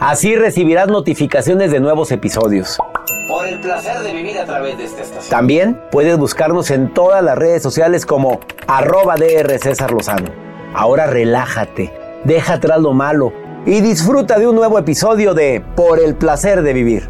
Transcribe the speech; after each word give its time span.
Así 0.00 0.36
recibirás 0.36 0.86
notificaciones 0.86 1.72
de 1.72 1.80
nuevos 1.80 2.12
episodios. 2.12 2.78
Por 3.26 3.48
el 3.48 3.60
placer 3.60 3.98
de 3.98 4.12
vivir 4.12 4.38
a 4.38 4.44
través 4.44 4.78
de 4.78 4.84
esta 4.84 5.02
estación. 5.02 5.28
También 5.28 5.80
puedes 5.90 6.16
buscarnos 6.16 6.70
en 6.70 6.94
todas 6.94 7.20
las 7.22 7.36
redes 7.36 7.64
sociales 7.64 8.06
como 8.06 8.38
arroba 8.68 9.16
DR 9.16 9.58
César 9.58 9.90
Lozano. 9.90 10.30
Ahora 10.72 11.08
relájate, 11.08 11.92
deja 12.22 12.54
atrás 12.54 12.80
lo 12.80 12.92
malo 12.92 13.32
y 13.66 13.80
disfruta 13.80 14.38
de 14.38 14.46
un 14.46 14.54
nuevo 14.54 14.78
episodio 14.78 15.34
de 15.34 15.64
Por 15.74 15.98
el 15.98 16.14
placer 16.14 16.62
de 16.62 16.72
vivir. 16.72 17.08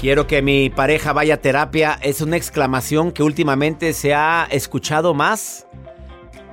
Quiero 0.00 0.26
que 0.26 0.42
mi 0.42 0.70
pareja 0.70 1.12
vaya 1.12 1.34
a 1.34 1.36
terapia. 1.36 2.00
Es 2.02 2.20
una 2.20 2.36
exclamación 2.36 3.12
que 3.12 3.22
últimamente 3.22 3.92
se 3.92 4.12
ha 4.12 4.48
escuchado 4.50 5.14
más 5.14 5.68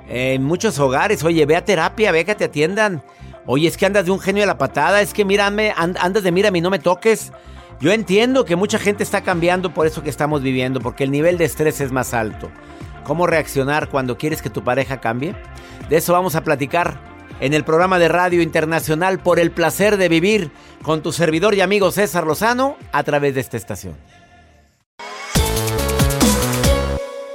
en 0.07 0.43
muchos 0.43 0.77
hogares. 0.77 1.23
Oye, 1.23 1.43
ve 1.47 1.55
a 1.55 1.65
terapia, 1.65 2.11
ve 2.11 2.23
que 2.23 2.35
te 2.35 2.45
atiendan. 2.45 3.01
Oye, 3.51 3.67
es 3.67 3.77
que 3.77 3.87
andas 3.87 4.05
de 4.05 4.11
un 4.11 4.19
genio 4.19 4.43
de 4.43 4.47
la 4.47 4.59
patada. 4.59 5.01
Es 5.01 5.11
que 5.11 5.25
mírame, 5.25 5.73
and- 5.75 5.97
andas 5.99 6.21
de 6.21 6.31
mírame 6.31 6.59
y 6.59 6.61
no 6.61 6.69
me 6.69 6.77
toques. 6.77 7.31
Yo 7.81 7.91
entiendo 7.91 8.45
que 8.45 8.55
mucha 8.55 8.77
gente 8.77 9.01
está 9.01 9.21
cambiando 9.21 9.73
por 9.73 9.87
eso 9.87 10.03
que 10.03 10.11
estamos 10.11 10.43
viviendo, 10.43 10.79
porque 10.79 11.03
el 11.03 11.09
nivel 11.09 11.39
de 11.39 11.45
estrés 11.45 11.81
es 11.81 11.91
más 11.91 12.13
alto. 12.13 12.51
¿Cómo 13.05 13.25
reaccionar 13.25 13.89
cuando 13.89 14.19
quieres 14.19 14.43
que 14.43 14.51
tu 14.51 14.63
pareja 14.63 15.01
cambie? 15.01 15.33
De 15.89 15.97
eso 15.97 16.13
vamos 16.13 16.35
a 16.35 16.43
platicar 16.43 16.99
en 17.39 17.55
el 17.55 17.63
programa 17.63 17.97
de 17.97 18.07
radio 18.07 18.43
internacional 18.43 19.17
por 19.17 19.39
el 19.39 19.49
placer 19.49 19.97
de 19.97 20.09
vivir 20.09 20.51
con 20.83 21.01
tu 21.01 21.11
servidor 21.11 21.55
y 21.55 21.61
amigo 21.61 21.89
César 21.89 22.27
Lozano 22.27 22.77
a 22.91 23.01
través 23.01 23.33
de 23.33 23.41
esta 23.41 23.57
estación. 23.57 23.95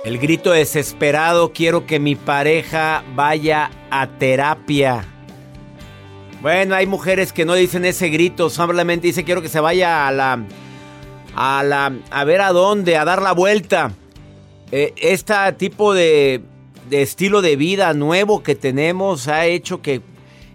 El 0.04 0.18
grito 0.18 0.52
desesperado, 0.52 1.52
quiero 1.52 1.86
que 1.86 1.98
mi 1.98 2.14
pareja 2.14 3.02
vaya 3.16 3.72
a 3.90 4.06
terapia. 4.06 5.08
Bueno, 6.44 6.74
hay 6.74 6.86
mujeres 6.86 7.32
que 7.32 7.46
no 7.46 7.54
dicen 7.54 7.86
ese 7.86 8.10
grito, 8.10 8.50
solamente 8.50 9.06
dice 9.06 9.24
quiero 9.24 9.40
que 9.40 9.48
se 9.48 9.60
vaya 9.60 10.06
a 10.06 10.12
la 10.12 10.44
a 11.34 11.62
la 11.62 11.90
a 12.10 12.24
ver 12.24 12.42
a 12.42 12.52
dónde, 12.52 12.98
a 12.98 13.06
dar 13.06 13.22
la 13.22 13.32
vuelta. 13.32 13.92
Este 14.70 15.34
tipo 15.56 15.94
de, 15.94 16.42
de 16.90 17.00
estilo 17.00 17.40
de 17.40 17.56
vida 17.56 17.94
nuevo 17.94 18.42
que 18.42 18.54
tenemos 18.54 19.26
ha 19.26 19.46
hecho 19.46 19.80
que, 19.80 20.02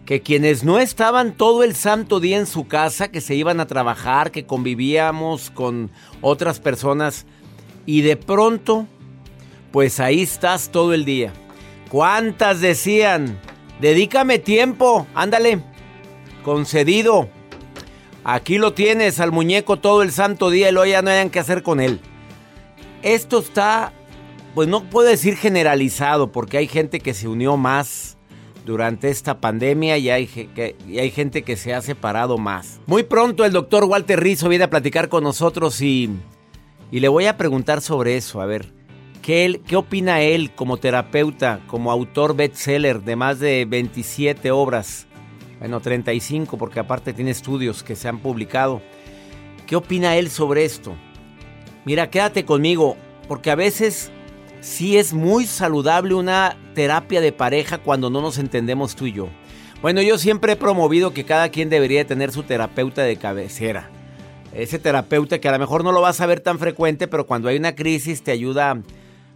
que 0.06 0.22
quienes 0.22 0.64
no 0.64 0.78
estaban 0.78 1.34
todo 1.34 1.64
el 1.64 1.74
santo 1.74 2.20
día 2.20 2.38
en 2.38 2.46
su 2.46 2.68
casa, 2.68 3.08
que 3.08 3.20
se 3.20 3.34
iban 3.34 3.60
a 3.60 3.66
trabajar, 3.66 4.30
que 4.30 4.46
convivíamos 4.46 5.50
con 5.50 5.90
otras 6.22 6.60
personas 6.60 7.26
y 7.88 8.02
de 8.02 8.16
pronto, 8.16 8.86
pues 9.72 10.00
ahí 10.00 10.22
estás 10.22 10.70
todo 10.70 10.94
el 10.94 11.04
día. 11.04 11.34
¿Cuántas 11.90 12.62
decían? 12.62 13.40
Dedícame 13.82 14.38
tiempo, 14.38 15.08
ándale, 15.16 15.64
concedido. 16.44 17.30
Aquí 18.24 18.58
lo 18.58 18.74
tienes 18.74 19.20
al 19.20 19.32
muñeco 19.32 19.78
todo 19.78 20.02
el 20.02 20.12
santo 20.12 20.50
día 20.50 20.70
y 20.70 20.72
luego 20.72 20.90
ya 20.90 21.02
no 21.02 21.10
hayan 21.10 21.30
que 21.30 21.40
hacer 21.40 21.64
con 21.64 21.80
él. 21.80 22.00
Esto 23.02 23.40
está, 23.40 23.94
pues 24.56 24.68
no 24.68 24.90
puedo 24.90 25.08
decir 25.08 25.36
generalizado, 25.38 26.32
porque 26.32 26.58
hay 26.58 26.68
gente 26.68 27.00
que 27.00 27.14
se 27.14 27.28
unió 27.28 27.56
más 27.56 28.18
durante 28.66 29.10
esta 29.10 29.40
pandemia 29.40 29.98
y 29.98 30.10
hay, 30.10 30.28
gente 30.28 31.44
que 31.44 31.58
se 31.58 31.74
ha 31.74 31.82
separado 31.82 32.38
más. 32.38 32.80
Muy 32.86 33.04
pronto 33.04 33.46
el 33.46 33.52
doctor 33.52 33.86
Walter 33.86 34.20
Rizzo 34.20 34.50
viene 34.50 34.66
a 34.66 34.70
platicar 34.70 35.10
con 35.10 35.24
nosotros 35.24 35.82
y, 35.82 36.12
y 36.92 37.00
le 37.00 37.08
voy 37.08 37.26
a 37.26 37.36
preguntar 37.36 37.82
sobre 37.82 38.16
eso, 38.16 38.42
a 38.42 38.46
ver, 38.46 38.72
¿qué, 39.22 39.46
él, 39.46 39.62
¿qué 39.66 39.76
opina 39.76 40.22
él 40.22 40.52
como 40.54 40.78
terapeuta, 40.78 41.62
como 41.68 41.92
autor 41.92 42.36
bestseller 42.36 43.02
de 43.02 43.16
más 43.16 43.40
de 43.40 43.66
27 43.66 44.52
obras? 44.52 45.08
Bueno, 45.60 45.82
35 45.82 46.58
porque 46.58 46.80
aparte 46.80 47.14
tiene 47.14 47.32
estudios 47.32 47.84
que 47.84 47.96
se 47.96 48.08
han 48.08 48.20
publicado. 48.20 48.82
¿Qué 49.68 49.76
opina 49.76 50.16
él 50.16 50.30
sobre 50.30 50.66
esto? 50.66 50.96
Mira, 51.86 52.10
quédate 52.10 52.46
conmigo, 52.46 52.98
porque 53.28 53.52
a 53.52 53.56
veces 53.56 54.12
sí 54.62 54.98
es 54.98 55.14
muy 55.14 55.46
saludable 55.46 56.14
una 56.14 56.58
terapia 56.74 57.22
de 57.22 57.32
pareja 57.32 57.78
cuando 57.78 58.10
no 58.10 58.22
nos 58.22 58.38
entendemos 58.38 58.96
tú 58.96 59.06
y 59.06 59.14
yo. 59.14 59.30
Bueno, 59.82 60.02
yo 60.02 60.18
siempre 60.18 60.54
he 60.54 60.58
promovido 60.58 61.14
que 61.14 61.26
cada 61.26 61.50
quien 61.50 61.70
debería 61.70 62.06
tener 62.06 62.32
su 62.32 62.44
terapeuta 62.44 63.04
de 63.04 63.18
cabecera. 63.18 63.90
Ese 64.54 64.80
terapeuta 64.80 65.40
que 65.40 65.48
a 65.48 65.52
lo 65.52 65.60
mejor 65.60 65.84
no 65.84 65.92
lo 65.92 66.02
vas 66.02 66.20
a 66.22 66.26
ver 66.26 66.40
tan 66.40 66.60
frecuente, 66.60 67.08
pero 67.08 67.28
cuando 67.28 67.50
hay 67.50 67.58
una 67.58 67.76
crisis 67.76 68.24
te 68.24 68.32
ayuda 68.32 68.82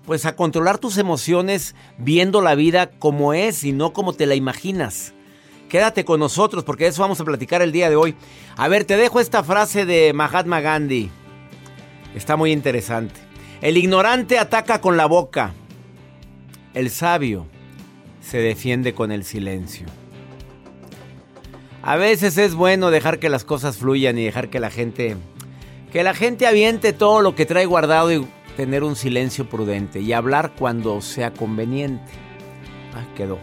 pues 0.06 0.26
a 0.26 0.36
controlar 0.36 0.80
tus 0.80 0.98
emociones 0.98 1.76
viendo 1.98 2.42
la 2.42 2.56
vida 2.56 2.90
como 2.90 3.34
es 3.34 3.64
y 3.64 3.72
no 3.72 3.94
como 3.94 4.14
te 4.14 4.26
la 4.26 4.36
imaginas. 4.36 5.14
Quédate 5.74 6.06
con 6.06 6.20
nosotros 6.20 6.64
porque 6.64 6.84
de 6.84 6.92
eso 6.92 7.02
vamos 7.02 7.20
a 7.20 7.26
platicar 7.26 7.64
el 7.64 7.72
día 7.72 7.90
de 7.90 7.96
hoy. 7.96 8.14
A 8.58 8.68
ver, 8.68 8.86
te 8.86 8.96
dejo 8.96 9.20
esta 9.20 9.44
frase 9.44 9.88
de 9.88 10.14
Mahatma 10.14 10.62
Gandhi. 10.62 11.10
Está 12.14 12.36
muy 12.38 12.52
interesante. 12.52 13.20
El 13.60 13.78
ignorante 13.78 14.38
ataca 14.38 14.82
con 14.82 14.98
la 14.98 15.08
boca. 15.08 15.52
El 16.76 16.92
sabio 16.92 17.48
se 18.22 18.38
defiende 18.38 18.94
con 18.94 19.12
el 19.12 19.24
silencio. 19.24 19.88
A 21.82 21.96
veces 21.96 22.38
es 22.38 22.54
bueno 22.54 22.92
dejar 22.92 23.18
que 23.18 23.30
las 23.30 23.44
cosas 23.44 23.78
fluyan 23.78 24.20
y 24.20 24.26
dejar 24.26 24.52
que 24.52 24.60
la 24.60 24.70
gente 24.70 25.18
que 25.92 26.04
la 26.04 26.14
gente 26.14 26.46
aviente 26.46 26.94
todo 26.94 27.22
lo 27.22 27.34
que 27.34 27.48
trae 27.48 27.66
guardado 27.66 28.12
y 28.12 28.28
tener 28.56 28.84
un 28.84 28.96
silencio 28.96 29.50
prudente 29.50 30.02
y 30.02 30.14
hablar 30.14 30.54
cuando 30.56 31.02
sea 31.02 31.34
conveniente. 31.34 32.12
Ah, 32.94 33.08
quedó. 33.16 33.40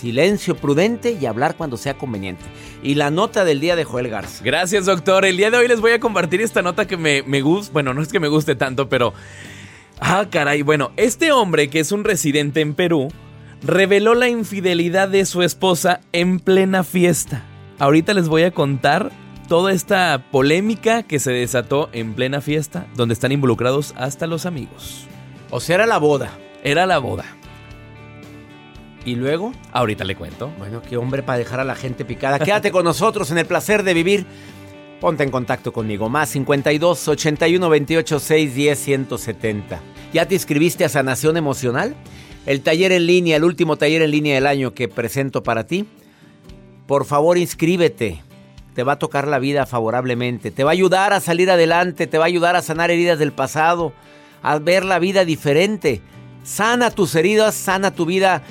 Silencio 0.00 0.56
prudente 0.56 1.18
y 1.20 1.26
hablar 1.26 1.56
cuando 1.56 1.76
sea 1.76 1.98
conveniente. 1.98 2.42
Y 2.82 2.94
la 2.94 3.10
nota 3.10 3.44
del 3.44 3.60
día 3.60 3.76
de 3.76 3.84
Joel 3.84 4.08
Garza. 4.08 4.42
Gracias, 4.42 4.86
doctor. 4.86 5.26
El 5.26 5.36
día 5.36 5.50
de 5.50 5.58
hoy 5.58 5.68
les 5.68 5.82
voy 5.82 5.92
a 5.92 6.00
compartir 6.00 6.40
esta 6.40 6.62
nota 6.62 6.86
que 6.86 6.96
me, 6.96 7.22
me 7.22 7.42
gusta. 7.42 7.70
Bueno, 7.74 7.92
no 7.92 8.00
es 8.00 8.08
que 8.08 8.18
me 8.18 8.28
guste 8.28 8.54
tanto, 8.54 8.88
pero. 8.88 9.12
Ah, 10.00 10.24
caray. 10.30 10.62
Bueno, 10.62 10.92
este 10.96 11.32
hombre 11.32 11.68
que 11.68 11.80
es 11.80 11.92
un 11.92 12.04
residente 12.04 12.62
en 12.62 12.72
Perú 12.72 13.08
reveló 13.62 14.14
la 14.14 14.30
infidelidad 14.30 15.06
de 15.06 15.26
su 15.26 15.42
esposa 15.42 16.00
en 16.12 16.40
plena 16.40 16.82
fiesta. 16.82 17.44
Ahorita 17.78 18.14
les 18.14 18.26
voy 18.26 18.44
a 18.44 18.52
contar 18.52 19.12
toda 19.48 19.70
esta 19.70 20.24
polémica 20.30 21.02
que 21.02 21.18
se 21.18 21.32
desató 21.32 21.90
en 21.92 22.14
plena 22.14 22.40
fiesta, 22.40 22.86
donde 22.96 23.12
están 23.12 23.32
involucrados 23.32 23.92
hasta 23.98 24.26
los 24.26 24.46
amigos. 24.46 25.04
O 25.50 25.60
sea, 25.60 25.74
era 25.74 25.86
la 25.86 25.98
boda. 25.98 26.30
Era 26.64 26.86
la 26.86 26.96
boda. 26.96 27.26
¿Y 29.04 29.14
luego? 29.14 29.52
Ahorita 29.72 30.04
le 30.04 30.14
cuento. 30.14 30.52
Bueno, 30.58 30.82
qué 30.82 30.96
hombre 30.96 31.22
para 31.22 31.38
dejar 31.38 31.60
a 31.60 31.64
la 31.64 31.74
gente 31.74 32.04
picada. 32.04 32.38
Quédate 32.38 32.70
con 32.70 32.84
nosotros 32.84 33.30
en 33.30 33.38
el 33.38 33.46
placer 33.46 33.82
de 33.82 33.94
vivir. 33.94 34.26
Ponte 35.00 35.24
en 35.24 35.30
contacto 35.30 35.72
conmigo. 35.72 36.10
Más 36.10 36.28
52 36.28 37.08
81 37.08 37.68
28 37.70 38.20
6 38.20 38.54
10 38.54 38.78
170. 38.78 39.80
¿Ya 40.12 40.26
te 40.26 40.34
inscribiste 40.34 40.84
a 40.84 40.90
Sanación 40.90 41.38
Emocional? 41.38 41.94
El 42.44 42.60
taller 42.60 42.92
en 42.92 43.06
línea, 43.06 43.36
el 43.36 43.44
último 43.44 43.76
taller 43.76 44.02
en 44.02 44.10
línea 44.10 44.34
del 44.34 44.46
año 44.46 44.74
que 44.74 44.88
presento 44.88 45.42
para 45.42 45.66
ti. 45.66 45.86
Por 46.86 47.06
favor, 47.06 47.38
inscríbete. 47.38 48.22
Te 48.74 48.82
va 48.82 48.92
a 48.92 48.98
tocar 48.98 49.26
la 49.26 49.38
vida 49.38 49.64
favorablemente. 49.64 50.50
Te 50.50 50.64
va 50.64 50.70
a 50.70 50.72
ayudar 50.72 51.14
a 51.14 51.20
salir 51.20 51.50
adelante. 51.50 52.06
Te 52.06 52.18
va 52.18 52.24
a 52.24 52.26
ayudar 52.26 52.56
a 52.56 52.62
sanar 52.62 52.90
heridas 52.90 53.18
del 53.18 53.32
pasado. 53.32 53.94
A 54.42 54.58
ver 54.58 54.84
la 54.84 54.98
vida 54.98 55.24
diferente. 55.24 56.02
Sana 56.44 56.90
tus 56.90 57.14
heridas, 57.14 57.54
sana 57.54 57.94
tu 57.94 58.06
vida 58.06 58.42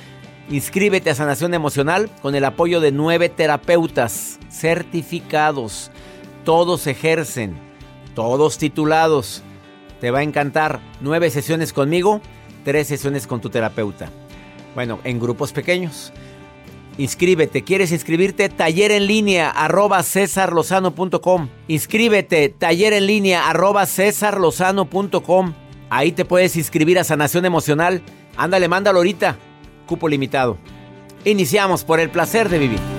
Inscríbete 0.51 1.11
a 1.11 1.15
Sanación 1.15 1.53
Emocional 1.53 2.09
con 2.23 2.33
el 2.33 2.43
apoyo 2.43 2.81
de 2.81 2.91
nueve 2.91 3.29
terapeutas 3.29 4.39
certificados. 4.49 5.91
Todos 6.43 6.87
ejercen, 6.87 7.55
todos 8.15 8.57
titulados. 8.57 9.43
Te 10.01 10.09
va 10.09 10.19
a 10.19 10.23
encantar. 10.23 10.79
Nueve 11.01 11.29
sesiones 11.29 11.71
conmigo, 11.71 12.19
tres 12.65 12.87
sesiones 12.87 13.27
con 13.27 13.41
tu 13.41 13.51
terapeuta. 13.51 14.09
Bueno, 14.73 14.97
en 15.03 15.19
grupos 15.19 15.51
pequeños. 15.51 16.11
Inscríbete. 16.97 17.63
¿Quieres 17.63 17.91
inscribirte? 17.91 18.49
Taller 18.49 18.91
en 18.91 19.05
línea 19.05 19.51
arroba 19.51 20.01
cesarlozano.com. 20.01 21.47
Inscríbete. 21.67 22.49
Taller 22.49 22.93
en 22.93 23.05
línea 23.05 23.47
arroba 23.47 23.85
cesarlozano.com. 23.85 25.53
Ahí 25.91 26.11
te 26.11 26.25
puedes 26.25 26.55
inscribir 26.55 26.97
a 26.97 27.03
Sanación 27.03 27.45
Emocional. 27.45 28.01
Ándale, 28.35 28.67
mándalo 28.67 28.97
ahorita 28.97 29.37
cupo 29.89 30.07
limitado. 30.07 30.57
Iniciamos 31.25 31.83
por 31.83 31.99
el 31.99 32.11
placer 32.11 32.47
de 32.47 32.59
vivir. 32.59 32.98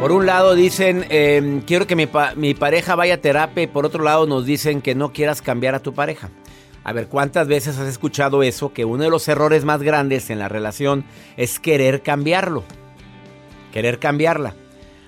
Por 0.00 0.12
un 0.12 0.26
lado 0.26 0.54
dicen, 0.54 1.04
eh, 1.10 1.62
quiero 1.66 1.86
que 1.86 1.96
mi, 1.96 2.08
mi 2.36 2.54
pareja 2.54 2.94
vaya 2.94 3.14
a 3.14 3.18
terapia 3.18 3.64
y 3.64 3.66
por 3.66 3.84
otro 3.84 4.02
lado 4.02 4.26
nos 4.26 4.46
dicen 4.46 4.80
que 4.80 4.94
no 4.94 5.12
quieras 5.12 5.42
cambiar 5.42 5.74
a 5.74 5.80
tu 5.80 5.92
pareja. 5.92 6.30
A 6.84 6.92
ver, 6.92 7.08
¿cuántas 7.08 7.48
veces 7.48 7.78
has 7.78 7.88
escuchado 7.88 8.42
eso? 8.42 8.72
Que 8.72 8.86
uno 8.86 9.04
de 9.04 9.10
los 9.10 9.28
errores 9.28 9.64
más 9.64 9.82
grandes 9.82 10.30
en 10.30 10.38
la 10.38 10.48
relación 10.48 11.04
es 11.36 11.60
querer 11.60 12.02
cambiarlo. 12.02 12.64
Querer 13.72 13.98
cambiarla. 13.98 14.54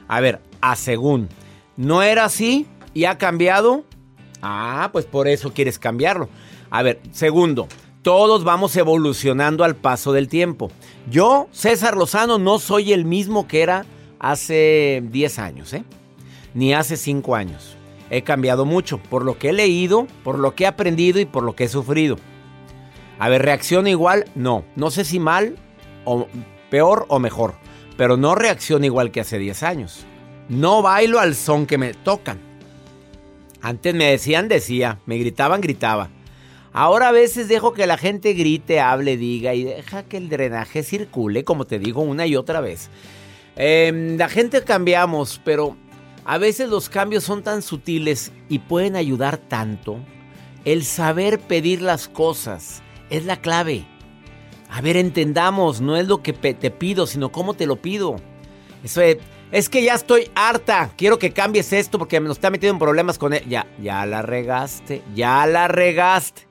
A 0.09 0.21
ver, 0.21 0.41
a 0.61 0.77
según. 0.77 1.29
¿No 1.77 2.03
era 2.03 2.25
así 2.27 2.67
y 2.93 3.05
ha 3.05 3.17
cambiado? 3.17 3.85
Ah, 4.43 4.91
pues 4.93 5.07
por 5.07 5.29
eso 5.29 5.55
quieres 5.55 5.79
cambiarlo. 5.79 6.29
A 6.71 6.83
ver, 6.83 7.01
segundo, 7.13 7.69
todos 8.03 8.45
vamos 8.45 8.77
evolucionando 8.77 9.65
al 9.65 9.77
paso 9.77 10.13
del 10.13 10.29
tiempo. 10.29 10.71
Yo, 11.11 11.49
César 11.53 11.97
Lozano, 11.97 12.39
no 12.39 12.59
soy 12.59 12.93
el 12.93 13.05
mismo 13.05 13.49
que 13.49 13.63
era 13.63 13.85
hace 14.19 15.03
10 15.11 15.39
años, 15.39 15.73
¿eh? 15.75 15.85
Ni 16.55 16.73
hace 16.73 16.97
5 16.97 17.35
años. 17.35 17.77
He 18.09 18.23
cambiado 18.23 18.65
mucho 18.65 18.99
por 18.99 19.25
lo 19.25 19.39
que 19.39 19.51
he 19.51 19.53
leído, 19.53 20.07
por 20.25 20.39
lo 20.39 20.55
que 20.55 20.65
he 20.65 20.67
aprendido 20.67 21.21
y 21.21 21.27
por 21.27 21.43
lo 21.43 21.55
que 21.55 21.65
he 21.65 21.69
sufrido. 21.69 22.17
A 23.19 23.29
ver, 23.29 23.43
¿reacciono 23.43 23.89
igual? 23.89 24.25
No. 24.35 24.65
No 24.77 24.91
sé 24.91 25.05
si 25.05 25.21
mal 25.21 25.57
o 26.05 26.27
peor 26.71 27.05
o 27.09 27.19
mejor. 27.19 27.55
Pero 27.97 28.17
no 28.17 28.35
reacciono 28.35 28.87
igual 28.87 29.11
que 29.11 29.21
hace 29.21 29.39
10 29.39 29.63
años. 29.63 30.07
No 30.49 30.83
bailo 30.83 31.21
al 31.21 31.35
son 31.35 31.67
que 31.67 31.79
me 31.79 31.93
tocan. 31.93 32.41
Antes 33.61 33.95
me 33.95 34.11
decían, 34.11 34.49
decía. 34.49 35.01
Me 35.05 35.19
gritaban, 35.19 35.61
gritaba. 35.61 36.09
Ahora 36.73 37.09
a 37.09 37.13
veces 37.13 37.49
dejo 37.49 37.73
que 37.73 37.87
la 37.87 37.99
gente 37.99 38.33
grite, 38.33 38.81
hable, 38.81 39.17
diga 39.17 39.55
y 39.55 39.65
deja 39.65 40.05
que 40.05 40.17
el 40.17 40.29
drenaje 40.29 40.83
circule, 40.83 41.43
como 41.45 41.67
te 41.67 41.79
digo 41.79 42.03
una 42.03 42.27
y 42.27 42.37
otra 42.37 42.61
vez. 42.61 42.91
Em, 43.57 44.17
la 44.17 44.29
gente 44.29 44.63
cambiamos, 44.63 45.41
pero 45.45 45.77
a 46.25 46.39
veces 46.39 46.69
los 46.69 46.89
cambios 46.89 47.25
son 47.25 47.43
tan 47.43 47.63
sutiles 47.63 48.33
y 48.49 48.61
pueden 48.61 48.95
ayudar 48.95 49.37
tanto. 49.37 49.99
El 50.65 50.85
saber 50.85 51.41
pedir 51.41 51.83
las 51.83 52.07
cosas 52.07 52.83
es 53.09 53.25
la 53.25 53.41
clave. 53.41 53.87
A 54.69 54.81
ver, 54.81 54.97
entendamos, 54.97 55.81
no 55.81 55.97
es 55.97 56.07
lo 56.07 56.23
que 56.23 56.33
te 56.33 56.71
pido, 56.71 57.07
sino 57.07 57.33
cómo 57.33 57.55
te 57.55 57.67
lo 57.67 57.77
pido. 57.77 58.17
Eso 58.85 59.01
es, 59.01 59.17
es 59.51 59.69
que 59.69 59.83
ya 59.83 59.95
estoy 59.95 60.31
harta, 60.37 60.93
quiero 60.97 61.19
que 61.19 61.33
cambies 61.33 61.73
esto 61.73 61.99
porque 61.99 62.21
me 62.21 62.31
está 62.31 62.51
metiendo 62.51 62.75
en 62.75 62.79
problemas 62.79 63.19
con 63.19 63.33
él. 63.33 63.43
Ya, 63.49 63.67
ya 63.83 64.07
la 64.07 64.23
regaste, 64.23 65.03
ya 65.15 65.45
la 65.47 65.67
regaste. 65.67 66.50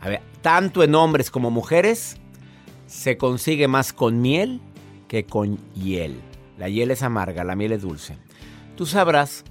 A 0.00 0.08
ver, 0.08 0.22
tanto 0.40 0.82
en 0.82 0.94
hombres 0.94 1.30
como 1.30 1.50
mujeres 1.50 2.16
se 2.86 3.16
consigue 3.16 3.68
más 3.68 3.92
con 3.92 4.20
miel 4.20 4.60
que 5.08 5.24
con 5.24 5.58
hiel. 5.74 6.20
La 6.58 6.68
hiel 6.68 6.90
es 6.90 7.02
amarga, 7.02 7.44
la 7.44 7.54
miel 7.54 7.72
es 7.72 7.82
dulce. 7.82 8.16
Tú 8.76 8.86
sabrás, 8.86 9.44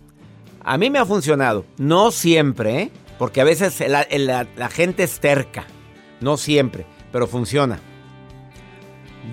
a 0.61 0.77
mí 0.77 0.89
me 0.89 0.99
ha 0.99 1.05
funcionado, 1.05 1.65
no 1.77 2.11
siempre, 2.11 2.81
¿eh? 2.81 2.91
porque 3.19 3.41
a 3.41 3.43
veces 3.43 3.79
la, 3.87 4.07
la 4.55 4.69
gente 4.69 5.03
es 5.03 5.19
terca, 5.19 5.65
no 6.19 6.37
siempre, 6.37 6.85
pero 7.11 7.27
funciona. 7.27 7.79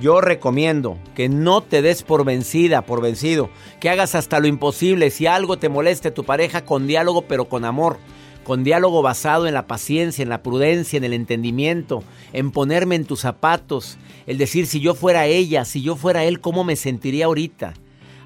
Yo 0.00 0.20
recomiendo 0.20 0.98
que 1.14 1.30
no 1.30 1.62
te 1.62 1.80
des 1.80 2.02
por 2.02 2.24
vencida, 2.24 2.82
por 2.82 3.00
vencido, 3.00 3.48
que 3.80 3.88
hagas 3.88 4.14
hasta 4.14 4.40
lo 4.40 4.46
imposible. 4.46 5.10
Si 5.10 5.26
algo 5.26 5.58
te 5.58 5.70
moleste 5.70 6.10
tu 6.10 6.24
pareja, 6.24 6.66
con 6.66 6.86
diálogo, 6.86 7.22
pero 7.22 7.48
con 7.48 7.64
amor 7.64 7.98
con 8.46 8.62
diálogo 8.62 9.02
basado 9.02 9.48
en 9.48 9.54
la 9.54 9.66
paciencia, 9.66 10.22
en 10.22 10.28
la 10.28 10.44
prudencia, 10.44 10.96
en 10.96 11.02
el 11.02 11.14
entendimiento, 11.14 12.04
en 12.32 12.52
ponerme 12.52 12.94
en 12.94 13.04
tus 13.04 13.22
zapatos, 13.22 13.98
el 14.28 14.38
decir 14.38 14.68
si 14.68 14.78
yo 14.78 14.94
fuera 14.94 15.26
ella, 15.26 15.64
si 15.64 15.82
yo 15.82 15.96
fuera 15.96 16.22
él, 16.22 16.38
¿cómo 16.38 16.62
me 16.62 16.76
sentiría 16.76 17.24
ahorita? 17.24 17.74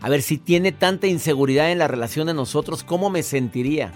A 0.03 0.09
ver, 0.11 0.21
si 0.21 0.37
tiene 0.37 0.73
tanta 0.73 1.07
inseguridad 1.07 1.73
en 1.73 1.79
la 1.79 1.89
relación 1.89 2.27
de 2.27 2.35
nosotros, 2.35 2.85
¿cómo 2.85 3.09
me 3.09 3.23
sentiría? 3.23 3.93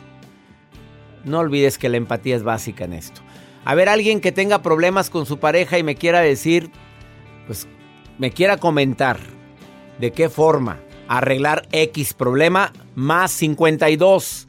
No 1.26 1.40
olvides 1.40 1.76
que 1.76 1.90
la 1.90 1.98
empatía 1.98 2.36
es 2.36 2.42
básica 2.42 2.86
en 2.86 2.94
esto. 2.94 3.20
A 3.66 3.74
ver, 3.74 3.90
alguien 3.90 4.22
que 4.22 4.32
tenga 4.32 4.62
problemas 4.62 5.10
con 5.10 5.26
su 5.26 5.38
pareja 5.38 5.76
y 5.76 5.82
me 5.82 5.94
quiera 5.94 6.20
decir, 6.20 6.70
pues 7.46 7.68
me 8.16 8.30
quiera 8.30 8.56
comentar 8.56 9.20
de 10.00 10.10
qué 10.10 10.30
forma 10.30 10.80
arreglar 11.06 11.68
X 11.70 12.14
problema, 12.14 12.72
más 12.94 13.30
52 13.32 14.48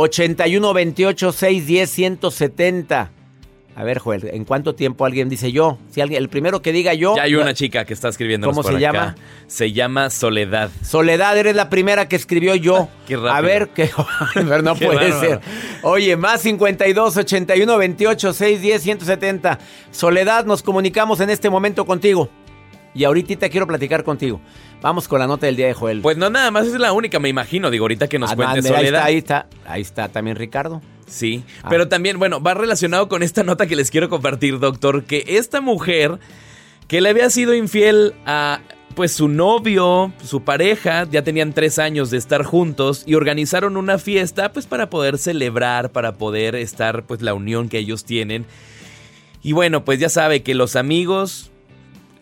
81 0.00 0.72
28 0.72 1.32
610 1.32 1.90
170. 1.90 3.10
A 3.74 3.84
ver, 3.84 3.98
Joel, 3.98 4.28
¿en 4.32 4.44
cuánto 4.44 4.74
tiempo 4.74 5.04
alguien 5.04 5.28
dice 5.28 5.50
yo? 5.52 5.78
Si 5.90 6.00
alguien, 6.00 6.20
el 6.22 6.28
primero 6.28 6.62
que 6.62 6.72
diga 6.72 6.94
yo. 6.94 7.16
Ya 7.16 7.22
hay 7.22 7.34
una 7.34 7.54
chica 7.54 7.84
que 7.84 7.94
está 7.94 8.08
escribiendo. 8.08 8.48
¿Cómo 8.48 8.62
se 8.62 8.78
llama? 8.78 9.16
Se 9.46 9.72
llama 9.72 10.10
Soledad. 10.10 10.70
Soledad, 10.82 11.36
eres 11.36 11.54
la 11.54 11.68
primera 11.68 12.08
que 12.08 12.16
escribió 12.16 12.54
yo. 12.54 12.88
Qué 13.06 13.16
rápido. 13.16 13.32
A 13.32 13.40
ver, 13.40 13.68
que 13.68 13.90
no 14.62 14.74
puede 14.74 15.12
ser. 15.12 15.40
Oye, 15.82 16.16
más 16.16 16.42
52 16.42 17.16
81 17.16 17.78
28 17.78 18.32
610 18.32 18.82
170. 18.82 19.58
Soledad, 19.90 20.44
nos 20.44 20.62
comunicamos 20.62 21.20
en 21.20 21.30
este 21.30 21.50
momento 21.50 21.86
contigo. 21.86 22.30
Y 22.94 23.04
ahorita 23.04 23.48
quiero 23.48 23.66
platicar 23.66 24.02
contigo. 24.04 24.40
Vamos 24.80 25.08
con 25.08 25.18
la 25.20 25.26
nota 25.26 25.46
del 25.46 25.56
día 25.56 25.66
de 25.66 25.74
Joel. 25.74 26.00
Pues 26.00 26.16
no, 26.16 26.30
nada 26.30 26.50
más 26.50 26.66
es 26.66 26.72
la 26.74 26.92
única, 26.92 27.18
me 27.18 27.28
imagino. 27.28 27.70
Digo, 27.70 27.84
ahorita 27.84 28.08
que 28.08 28.18
nos 28.18 28.32
Ah, 28.32 28.36
cuente 28.36 28.58
ahí 28.58 28.62
Soledad. 28.62 28.84
está, 28.86 29.04
ahí 29.04 29.16
está. 29.18 29.46
Ahí 29.66 29.82
está 29.82 30.08
también 30.08 30.36
Ricardo. 30.36 30.80
Sí, 31.06 31.42
Ah. 31.62 31.68
pero 31.70 31.88
también, 31.88 32.18
bueno, 32.18 32.40
va 32.42 32.54
relacionado 32.54 33.08
con 33.08 33.22
esta 33.22 33.42
nota 33.42 33.66
que 33.66 33.76
les 33.76 33.90
quiero 33.90 34.08
compartir, 34.08 34.58
doctor, 34.58 35.04
que 35.04 35.24
esta 35.26 35.60
mujer 35.60 36.18
que 36.86 37.00
le 37.00 37.08
había 37.10 37.30
sido 37.30 37.54
infiel 37.54 38.14
a 38.26 38.60
pues 38.94 39.12
su 39.12 39.28
novio, 39.28 40.12
su 40.24 40.42
pareja, 40.42 41.06
ya 41.08 41.22
tenían 41.22 41.52
tres 41.52 41.78
años 41.78 42.10
de 42.10 42.18
estar 42.18 42.42
juntos 42.42 43.04
y 43.06 43.14
organizaron 43.14 43.76
una 43.76 43.96
fiesta 43.98 44.52
pues 44.52 44.66
para 44.66 44.90
poder 44.90 45.18
celebrar, 45.18 45.92
para 45.92 46.14
poder 46.14 46.56
estar 46.56 47.04
pues 47.04 47.22
la 47.22 47.32
unión 47.34 47.68
que 47.68 47.78
ellos 47.78 48.04
tienen. 48.04 48.44
Y 49.42 49.52
bueno, 49.52 49.84
pues 49.84 50.00
ya 50.00 50.08
sabe 50.08 50.42
que 50.42 50.54
los 50.54 50.74
amigos, 50.74 51.50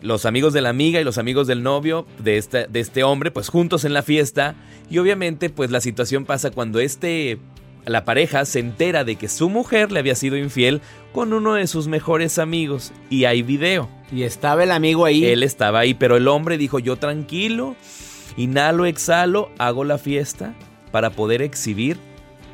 los 0.01 0.25
amigos 0.25 0.53
de 0.53 0.61
la 0.61 0.69
amiga 0.69 1.01
y 1.01 1.03
los 1.03 1.17
amigos 1.17 1.47
del 1.47 1.63
novio 1.63 2.05
de 2.19 2.37
este, 2.37 2.67
de 2.67 2.79
este 2.79 3.03
hombre, 3.03 3.31
pues 3.31 3.49
juntos 3.49 3.85
en 3.85 3.93
la 3.93 4.03
fiesta. 4.03 4.55
Y 4.89 4.97
obviamente, 4.99 5.49
pues 5.49 5.71
la 5.71 5.81
situación 5.81 6.25
pasa 6.25 6.51
cuando 6.51 6.79
este, 6.79 7.39
la 7.85 8.05
pareja 8.05 8.45
se 8.45 8.59
entera 8.59 9.03
de 9.03 9.15
que 9.15 9.27
su 9.29 9.49
mujer 9.49 9.91
le 9.91 9.99
había 9.99 10.15
sido 10.15 10.37
infiel 10.37 10.81
con 11.13 11.33
uno 11.33 11.55
de 11.55 11.67
sus 11.67 11.87
mejores 11.87 12.37
amigos. 12.39 12.91
Y 13.09 13.25
hay 13.25 13.41
video. 13.41 13.89
Y 14.11 14.23
estaba 14.23 14.63
el 14.63 14.71
amigo 14.71 15.05
ahí. 15.05 15.25
Él 15.25 15.43
estaba 15.43 15.79
ahí, 15.79 15.93
pero 15.93 16.15
el 16.15 16.27
hombre 16.27 16.57
dijo, 16.57 16.79
yo 16.79 16.95
tranquilo, 16.97 17.75
inhalo, 18.37 18.85
exhalo, 18.85 19.49
hago 19.57 19.83
la 19.83 19.97
fiesta 19.97 20.53
para 20.91 21.09
poder 21.09 21.41
exhibir 21.41 21.97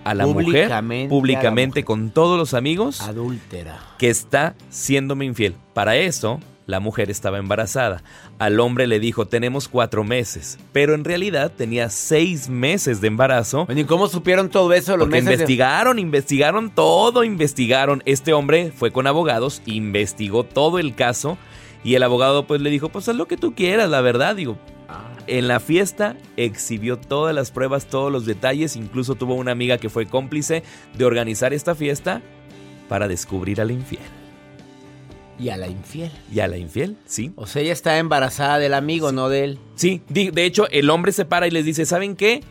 a 0.04 0.14
la 0.14 0.26
mujer 0.26 0.70
Públicamente 1.10 1.80
la 1.80 1.84
mujer. 1.84 1.86
con 1.86 2.10
todos 2.10 2.38
los 2.38 2.54
amigos 2.54 3.00
Adúltera. 3.02 3.80
que 3.98 4.10
está 4.10 4.56
siéndome 4.70 5.26
infiel. 5.26 5.56
Para 5.74 5.96
eso, 5.96 6.40
la 6.66 6.80
mujer 6.80 7.10
estaba 7.12 7.38
embarazada. 7.40 8.04
Al 8.40 8.60
hombre 8.60 8.88
le 8.88 9.00
dijo, 9.00 9.26
tenemos 9.28 9.68
cuatro 9.68 10.04
meses, 10.04 10.58
pero 10.72 10.94
en 10.96 11.04
realidad 11.04 11.52
tenía 11.56 11.90
seis 11.90 12.48
meses 12.50 13.02
de 13.02 13.08
embarazo. 13.08 13.68
¿y 13.76 13.84
cómo 13.84 14.08
supieron 14.08 14.50
todo 14.50 14.72
eso 14.74 14.98
los 14.98 15.06
Porque 15.08 15.16
meses? 15.22 15.26
de- 15.26 15.34
investigaron, 15.34 16.00
investigaron 16.00 16.70
todo, 16.70 17.24
investigaron. 17.24 18.02
Este 18.06 18.34
hombre 18.34 18.72
fue 18.76 18.92
con 18.92 19.08
abogados, 19.08 19.62
investigó 19.66 20.44
todo 20.44 20.80
el 20.80 20.96
caso 20.96 21.38
y 21.84 21.96
el 21.96 22.04
abogado 22.04 22.48
pues 22.48 22.62
le 22.62 22.70
dijo, 22.70 22.90
pues 22.90 23.10
haz 23.10 23.16
lo 23.16 23.28
que 23.28 23.36
tú 23.38 23.54
quieras, 23.56 23.90
la 23.90 24.00
verdad. 24.02 24.36
Digo, 24.38 24.58
en 25.28 25.48
la 25.50 25.60
fiesta 25.60 26.16
exhibió 26.38 26.98
todas 26.98 27.36
las 27.36 27.52
pruebas, 27.52 27.88
todos 27.88 28.12
los 28.12 28.26
detalles, 28.26 28.76
incluso 28.78 29.16
tuvo 29.16 29.36
una 29.36 29.52
amiga 29.52 29.78
que 29.78 29.90
fue 29.90 30.06
cómplice 30.06 30.64
de 30.98 31.06
organizar 31.06 31.54
esta 31.54 31.76
fiesta 31.76 32.22
para 32.90 33.08
descubrir 33.08 33.60
al 33.62 33.72
infiel. 33.72 34.02
Y 35.40 35.50
a 35.50 35.58
la 35.58 35.68
infiel. 35.68 36.12
¿Y 36.34 36.40
a 36.40 36.48
la 36.48 36.58
infiel? 36.58 36.96
Sí. 37.06 37.32
O 37.36 37.48
sea, 37.48 37.62
ella 37.62 37.74
está 37.74 37.98
embarazada 37.98 38.60
del 38.60 38.74
amigo, 38.74 39.12
no 39.12 39.30
de 39.30 39.44
él. 39.44 39.60
Sí, 39.76 40.02
de 40.10 40.46
hecho, 40.46 40.68
el 40.70 40.90
hombre 40.90 41.12
se 41.12 41.26
para 41.26 41.48
y 41.48 41.52
les 41.52 41.66
dice, 41.66 41.86
¿saben 41.86 42.16
qué? 42.16 42.44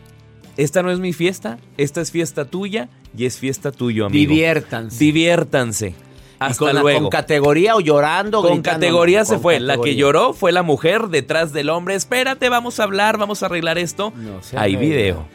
Esta 0.57 0.83
no 0.83 0.91
es 0.91 0.99
mi 0.99 1.13
fiesta, 1.13 1.57
esta 1.77 2.01
es 2.01 2.11
fiesta 2.11 2.45
tuya 2.45 2.89
y 3.17 3.25
es 3.25 3.37
fiesta 3.39 3.71
tuyo, 3.71 4.05
amigo. 4.05 4.19
Diviértanse. 4.29 4.97
Diviértanse. 5.03 5.87
¿Y 5.89 5.95
Hasta 6.39 6.57
con, 6.59 6.75
la- 6.75 6.81
luego. 6.81 7.01
¿Con 7.03 7.09
categoría 7.09 7.75
o 7.75 7.79
llorando? 7.79 8.41
Con 8.41 8.55
gritando? 8.55 8.79
categoría 8.79 9.19
No, 9.19 9.25
se 9.25 9.33
con 9.35 9.41
fue. 9.41 9.59
La 9.61 9.77
que 9.77 9.95
lloró 9.95 10.33
fue 10.33 10.51
la 10.51 10.61
mujer 10.61 11.07
detrás 11.07 11.53
del 11.53 11.69
hombre. 11.69 11.95
Espérate, 11.95 12.49
vamos 12.49 12.79
a 12.79 12.83
hablar, 12.83 13.17
vamos 13.17 13.41
a 13.41 13.45
arreglar 13.45 13.77
esto. 13.77 14.11
No 14.17 14.41
Hay 14.59 14.75
video. 14.75 15.25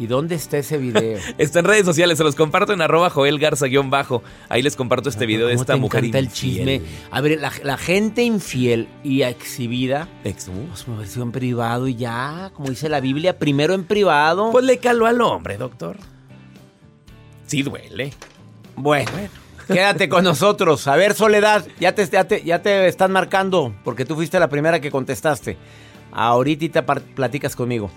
¿Y 0.00 0.06
dónde 0.06 0.34
está 0.34 0.56
ese 0.56 0.78
video? 0.78 1.18
Está 1.38 1.58
en 1.58 1.66
redes 1.66 1.84
sociales, 1.84 2.16
se 2.16 2.24
los 2.24 2.34
comparto 2.34 2.72
en 2.72 2.80
arroba 2.80 3.10
Joel 3.10 3.38
Garza-bajo. 3.38 4.22
Ahí 4.48 4.62
les 4.62 4.74
comparto 4.74 5.10
este 5.10 5.26
video 5.26 5.46
de 5.46 5.52
¿Cómo 5.52 5.62
esta 5.62 5.74
te 5.74 5.78
mujer 5.80 5.98
encanta 6.06 6.18
el 6.20 6.24
infiel. 6.24 6.80
chisme? 6.80 6.82
A 7.10 7.20
ver, 7.20 7.38
la, 7.38 7.52
la 7.62 7.76
gente 7.76 8.22
infiel 8.22 8.88
y 9.04 9.20
exhibida, 9.22 10.08
Ex- 10.24 10.50
pues 10.96 11.16
me 11.18 11.22
en 11.22 11.32
privado 11.32 11.86
y 11.86 11.96
ya, 11.96 12.50
como 12.54 12.70
dice 12.70 12.88
la 12.88 13.00
Biblia, 13.00 13.38
primero 13.38 13.74
en 13.74 13.84
privado. 13.84 14.50
Pues 14.52 14.64
le 14.64 14.78
caló 14.78 15.04
al 15.04 15.20
hombre, 15.20 15.58
doctor. 15.58 15.98
Sí 17.46 17.62
duele. 17.62 18.14
bueno, 18.76 19.10
quédate 19.68 20.08
con 20.08 20.24
nosotros. 20.24 20.86
A 20.88 20.96
ver, 20.96 21.12
Soledad, 21.12 21.66
ya 21.78 21.94
te, 21.94 22.06
ya, 22.08 22.24
te, 22.24 22.42
ya 22.42 22.62
te 22.62 22.88
están 22.88 23.12
marcando 23.12 23.74
porque 23.84 24.06
tú 24.06 24.14
fuiste 24.14 24.40
la 24.40 24.48
primera 24.48 24.80
que 24.80 24.90
contestaste. 24.90 25.58
Ahorita 26.10 26.86
platicas 26.86 27.54
conmigo. 27.54 27.90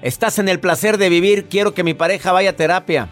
Estás 0.00 0.38
en 0.38 0.48
el 0.48 0.60
placer 0.60 0.96
de 0.96 1.08
vivir, 1.08 1.46
quiero 1.46 1.74
que 1.74 1.82
mi 1.82 1.92
pareja 1.92 2.30
vaya 2.30 2.50
a 2.50 2.56
terapia. 2.56 3.08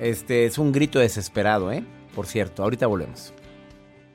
Este 0.00 0.46
es 0.46 0.56
un 0.56 0.72
grito 0.72 0.98
desesperado, 0.98 1.70
¿eh? 1.70 1.84
Por 2.14 2.26
cierto, 2.26 2.62
ahorita 2.62 2.86
volvemos. 2.86 3.34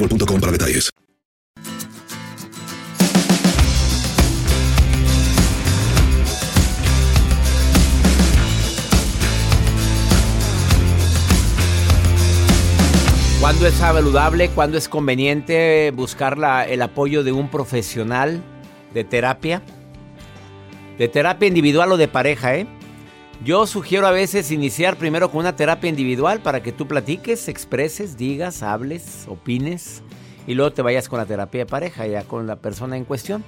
boostmobile.com 0.00 0.40
para 0.40 0.52
detalles. 0.52 0.90
¿Cuándo 13.40 13.66
es 13.66 13.74
saludable? 13.74 14.48
¿Cuándo 14.50 14.76
es 14.76 14.88
conveniente 14.88 15.90
buscar 15.92 16.36
la- 16.36 16.64
el 16.66 16.82
apoyo 16.82 17.24
de 17.24 17.32
un 17.32 17.48
profesional 17.48 18.42
de 18.92 19.02
terapia? 19.04 19.62
De 20.98 21.08
terapia 21.08 21.48
individual 21.48 21.90
o 21.92 21.96
de 21.96 22.06
pareja, 22.06 22.54
¿eh? 22.56 22.66
Yo 23.42 23.66
sugiero 23.66 24.06
a 24.06 24.10
veces 24.10 24.50
iniciar 24.50 24.96
primero 24.96 25.30
con 25.30 25.40
una 25.40 25.56
terapia 25.56 25.88
individual 25.88 26.40
para 26.40 26.62
que 26.62 26.72
tú 26.72 26.86
platiques, 26.86 27.48
expreses, 27.48 28.18
digas, 28.18 28.62
hables, 28.62 29.24
opines 29.28 30.02
y 30.46 30.52
luego 30.52 30.72
te 30.72 30.82
vayas 30.82 31.08
con 31.08 31.18
la 31.18 31.24
terapia 31.24 31.60
de 31.60 31.66
pareja, 31.66 32.06
ya 32.06 32.24
con 32.24 32.46
la 32.46 32.56
persona 32.56 32.98
en 32.98 33.06
cuestión. 33.06 33.42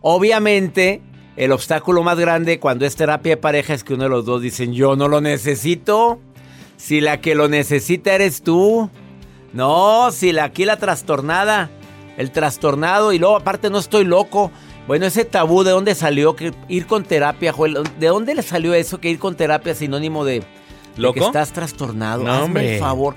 Obviamente, 0.00 1.00
el 1.36 1.52
obstáculo 1.52 2.02
más 2.02 2.18
grande 2.18 2.58
cuando 2.58 2.86
es 2.86 2.96
terapia 2.96 3.36
de 3.36 3.36
pareja 3.36 3.72
es 3.72 3.84
que 3.84 3.94
uno 3.94 4.04
de 4.04 4.10
los 4.10 4.24
dos 4.24 4.42
dicen, 4.42 4.72
yo 4.72 4.96
no 4.96 5.06
lo 5.06 5.20
necesito. 5.20 6.18
Si 6.76 7.00
la 7.00 7.20
que 7.20 7.36
lo 7.36 7.48
necesita 7.48 8.14
eres 8.14 8.42
tú. 8.42 8.90
No, 9.52 10.10
si 10.10 10.32
la, 10.32 10.44
aquí 10.44 10.64
la 10.64 10.76
trastornada, 10.76 11.70
el 12.16 12.32
trastornado 12.32 13.12
y 13.12 13.18
luego 13.20 13.36
aparte 13.36 13.70
no 13.70 13.78
estoy 13.78 14.04
loco. 14.04 14.50
Bueno, 14.86 15.06
ese 15.06 15.24
tabú, 15.24 15.64
¿de 15.64 15.72
dónde 15.72 15.94
salió 15.94 16.36
que 16.36 16.54
ir 16.68 16.86
con 16.86 17.02
terapia, 17.04 17.52
Joel? 17.52 17.78
¿De 17.98 18.06
dónde 18.06 18.34
le 18.34 18.42
salió 18.42 18.72
eso 18.74 19.00
que 19.00 19.10
ir 19.10 19.18
con 19.18 19.34
terapia 19.36 19.72
es 19.72 19.78
sinónimo 19.78 20.24
de, 20.24 20.40
de 20.40 20.46
¿Loco? 20.96 21.14
que 21.14 21.20
estás 21.20 21.52
trastornado? 21.52 22.22
No, 22.22 22.30
Hazme 22.32 22.44
hombre. 22.44 22.74
el 22.74 22.80
favor. 22.80 23.14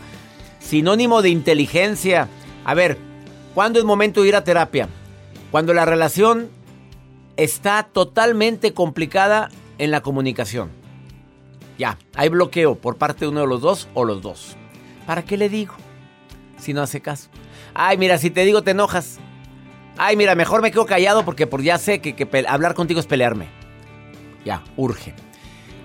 Sinónimo 0.59 1.21
de 1.21 1.29
inteligencia. 1.29 2.27
A 2.65 2.73
ver, 2.73 2.97
¿cuándo 3.53 3.77
es 3.77 3.85
momento 3.85 4.23
de 4.23 4.29
ir 4.29 4.35
a 4.35 4.43
terapia? 4.43 4.89
Cuando 5.51 5.73
la 5.73 5.85
relación 5.85 6.49
está 7.37 7.83
totalmente 7.83 8.73
complicada 8.73 9.49
en 9.77 9.91
la 9.91 10.01
comunicación. 10.01 10.69
Ya, 11.77 11.97
hay 12.15 12.29
bloqueo 12.29 12.75
por 12.75 12.97
parte 12.97 13.21
de 13.25 13.29
uno 13.29 13.41
de 13.41 13.47
los 13.47 13.61
dos 13.61 13.87
o 13.93 14.05
los 14.05 14.21
dos. 14.21 14.57
¿Para 15.05 15.23
qué 15.23 15.37
le 15.37 15.49
digo? 15.49 15.75
Si 16.57 16.73
no 16.73 16.81
hace 16.81 16.99
caso. 16.99 17.29
Ay, 17.73 17.97
mira, 17.97 18.17
si 18.17 18.31
te 18.31 18.43
digo 18.43 18.63
te 18.63 18.71
enojas. 18.71 19.19
Ay, 20.01 20.15
mira, 20.15 20.33
mejor 20.33 20.61
me 20.61 20.71
quedo 20.71 20.85
callado 20.85 21.25
porque 21.25 21.45
por 21.45 21.61
ya 21.61 21.77
sé 21.77 21.99
que, 21.99 22.45
hablar 22.47 22.73
contigo 22.73 23.01
es 23.01 23.05
pelearme. 23.05 23.49
Ya, 24.45 24.63
urge. 24.77 25.13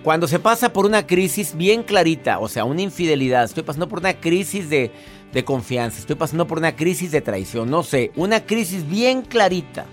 Cuando 0.05 0.29
se 0.29 0.39
pasa 0.39 0.73
por 0.73 0.87
una 0.87 1.05
crisis 1.05 1.57
bien 1.57 1.83
clarita, 1.83 2.39
o 2.39 2.49
sea, 2.49 2.65
una 2.65 2.81
infidelidad, 2.81 3.43
estoy 3.43 3.65
pasando 3.65 3.89
por 3.89 3.99
una 3.99 4.15
crisis 4.15 4.71
de, 4.71 4.93
de 5.33 5.45
confianza, 5.45 5.99
estoy 5.99 6.15
pasando 6.15 6.47
por 6.47 6.59
una 6.59 6.77
crisis 6.77 7.11
de 7.11 7.23
traición, 7.23 7.69
no 7.69 7.83
sé, 7.83 8.13
una 8.15 8.47
crisis 8.47 8.89
bien 8.89 9.23
clarita, 9.23 9.85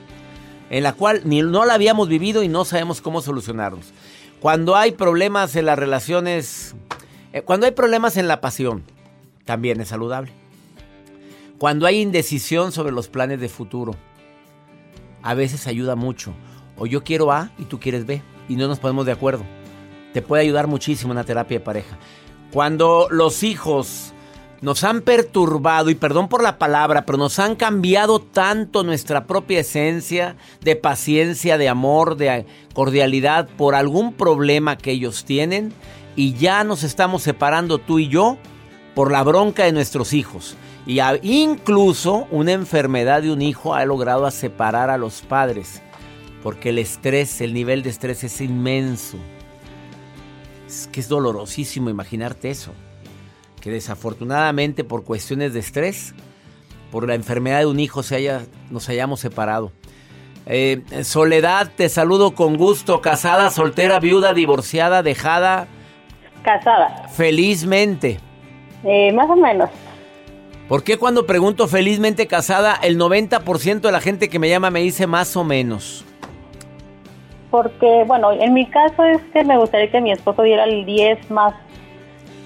en 0.70 0.84
la 0.84 0.94
cual 0.94 1.22
ni 1.26 1.42
no 1.42 1.66
la 1.66 1.74
habíamos 1.74 2.08
vivido 2.08 2.44
y 2.44 2.48
no 2.48 2.64
sabemos 2.64 3.02
cómo 3.02 3.22
solucionarlos. 3.22 3.92
Cuando 4.40 4.76
hay 4.76 4.92
problemas 4.92 5.56
en 5.56 5.66
las 5.66 5.80
relaciones, 5.80 6.76
eh, 7.34 7.42
cuando 7.42 7.66
hay 7.66 7.72
problemas 7.72 8.18
en 8.18 8.28
la 8.28 8.40
pasión, 8.40 8.84
también 9.46 9.82
es 9.82 9.88
saludable. 9.88 10.32
Cuando 11.58 11.88
hay 11.88 12.02
indecisión 12.02 12.72
sobre 12.72 12.92
los 12.92 13.08
planes 13.08 13.40
de 13.40 13.50
futuro, 13.50 13.96
a 15.24 15.34
veces 15.34 15.68
ayuda 15.68 15.96
mucho. 15.96 16.34
O 16.78 16.86
yo 16.86 17.04
quiero 17.04 17.32
A 17.32 17.52
y 17.58 17.66
tú 17.66 17.80
quieres 17.80 18.06
B 18.06 18.22
y 18.50 18.56
no 18.56 18.68
nos 18.68 18.80
ponemos 18.80 19.06
de 19.06 19.12
acuerdo. 19.12 19.44
Te 20.14 20.22
puede 20.22 20.44
ayudar 20.44 20.68
muchísimo 20.68 21.12
una 21.12 21.24
terapia 21.24 21.60
de 21.60 21.66
pareja. 21.66 21.98
Cuando 22.52 23.08
los 23.10 23.44
hijos 23.44 24.14
nos 24.62 24.84
han 24.84 25.02
perturbado, 25.02 25.90
y 25.90 25.96
perdón 25.96 26.28
por 26.28 26.44
la 26.44 26.60
palabra, 26.60 27.06
pero 27.06 27.18
nos 27.18 27.40
han 27.40 27.56
cambiado 27.56 28.20
tanto 28.20 28.84
nuestra 28.84 29.26
propia 29.26 29.62
esencia 29.62 30.36
de 30.62 30.76
paciencia, 30.76 31.58
de 31.58 31.68
amor, 31.68 32.16
de 32.16 32.46
cordialidad 32.74 33.50
por 33.58 33.74
algún 33.74 34.14
problema 34.14 34.78
que 34.78 34.92
ellos 34.92 35.26
tienen, 35.26 35.74
y 36.16 36.34
ya 36.34 36.64
nos 36.64 36.84
estamos 36.84 37.24
separando 37.24 37.80
tú 37.80 37.98
y 37.98 38.08
yo 38.08 38.38
por 38.94 39.12
la 39.12 39.24
bronca 39.24 39.64
de 39.64 39.72
nuestros 39.72 40.14
hijos. 40.14 40.56
Y 40.86 41.00
a- 41.00 41.20
incluso 41.22 42.28
una 42.32 42.54
enfermedad 42.54 43.22
de 43.22 43.32
un 43.32 43.42
hijo 43.42 43.76
ha 43.76 43.86
logrado 43.86 44.26
a 44.26 44.32
separar 44.32 44.90
a 44.90 44.98
los 44.98 45.22
padres, 45.22 45.82
porque 46.44 46.70
el 46.70 46.80
estrés, 46.80 47.40
el 47.42 47.54
nivel 47.54 47.84
de 47.84 47.90
estrés 47.92 48.24
es 48.24 48.42
inmenso. 48.42 49.18
Es 50.68 50.88
que 50.92 51.00
es 51.00 51.08
dolorosísimo 51.10 51.90
imaginarte 51.90 52.50
eso. 52.50 52.72
Que 53.60 53.70
desafortunadamente 53.70 54.84
por 54.84 55.04
cuestiones 55.04 55.54
de 55.54 55.60
estrés, 55.60 56.16
por 56.92 57.08
la 57.08 57.14
enfermedad 57.14 57.60
de 57.60 57.66
un 57.68 57.80
hijo, 57.80 58.02
se 58.02 58.16
haya, 58.16 58.42
nos 58.72 58.90
hayamos 58.90 59.20
separado. 59.20 59.72
Eh, 60.48 60.82
Soledad, 61.04 61.70
te 61.76 61.88
saludo 61.88 62.32
con 62.34 62.58
gusto. 62.58 63.02
Casada, 63.02 63.52
soltera, 63.52 64.00
viuda, 64.00 64.34
divorciada, 64.34 65.04
dejada, 65.04 65.68
Casada, 66.44 67.08
felizmente. 67.10 68.20
eh, 68.84 69.12
más 69.14 69.30
o 69.30 69.36
menos. 69.36 69.70
¿Por 70.72 70.86
qué 70.86 70.96
cuando 70.98 71.26
pregunto 71.26 71.68
felizmente 71.68 72.28
casada, 72.28 72.80
el 72.82 72.98
90% 72.98 73.82
de 73.82 73.92
la 73.92 74.00
gente 74.00 74.30
que 74.30 74.40
me 74.40 74.48
llama 74.48 74.70
me 74.70 74.80
dice 74.80 75.06
más 75.06 75.36
o 75.36 75.44
menos? 75.44 76.06
Porque, 77.50 78.06
bueno, 78.08 78.32
en 78.32 78.54
mi 78.54 78.66
caso 78.70 79.04
es 79.04 79.22
que 79.34 79.44
me 79.44 79.58
gustaría 79.58 79.92
que 79.92 80.00
mi 80.00 80.14
esposo 80.14 80.44
diera 80.44 80.64
el 80.64 80.86
10 80.86 81.30
más, 81.30 81.56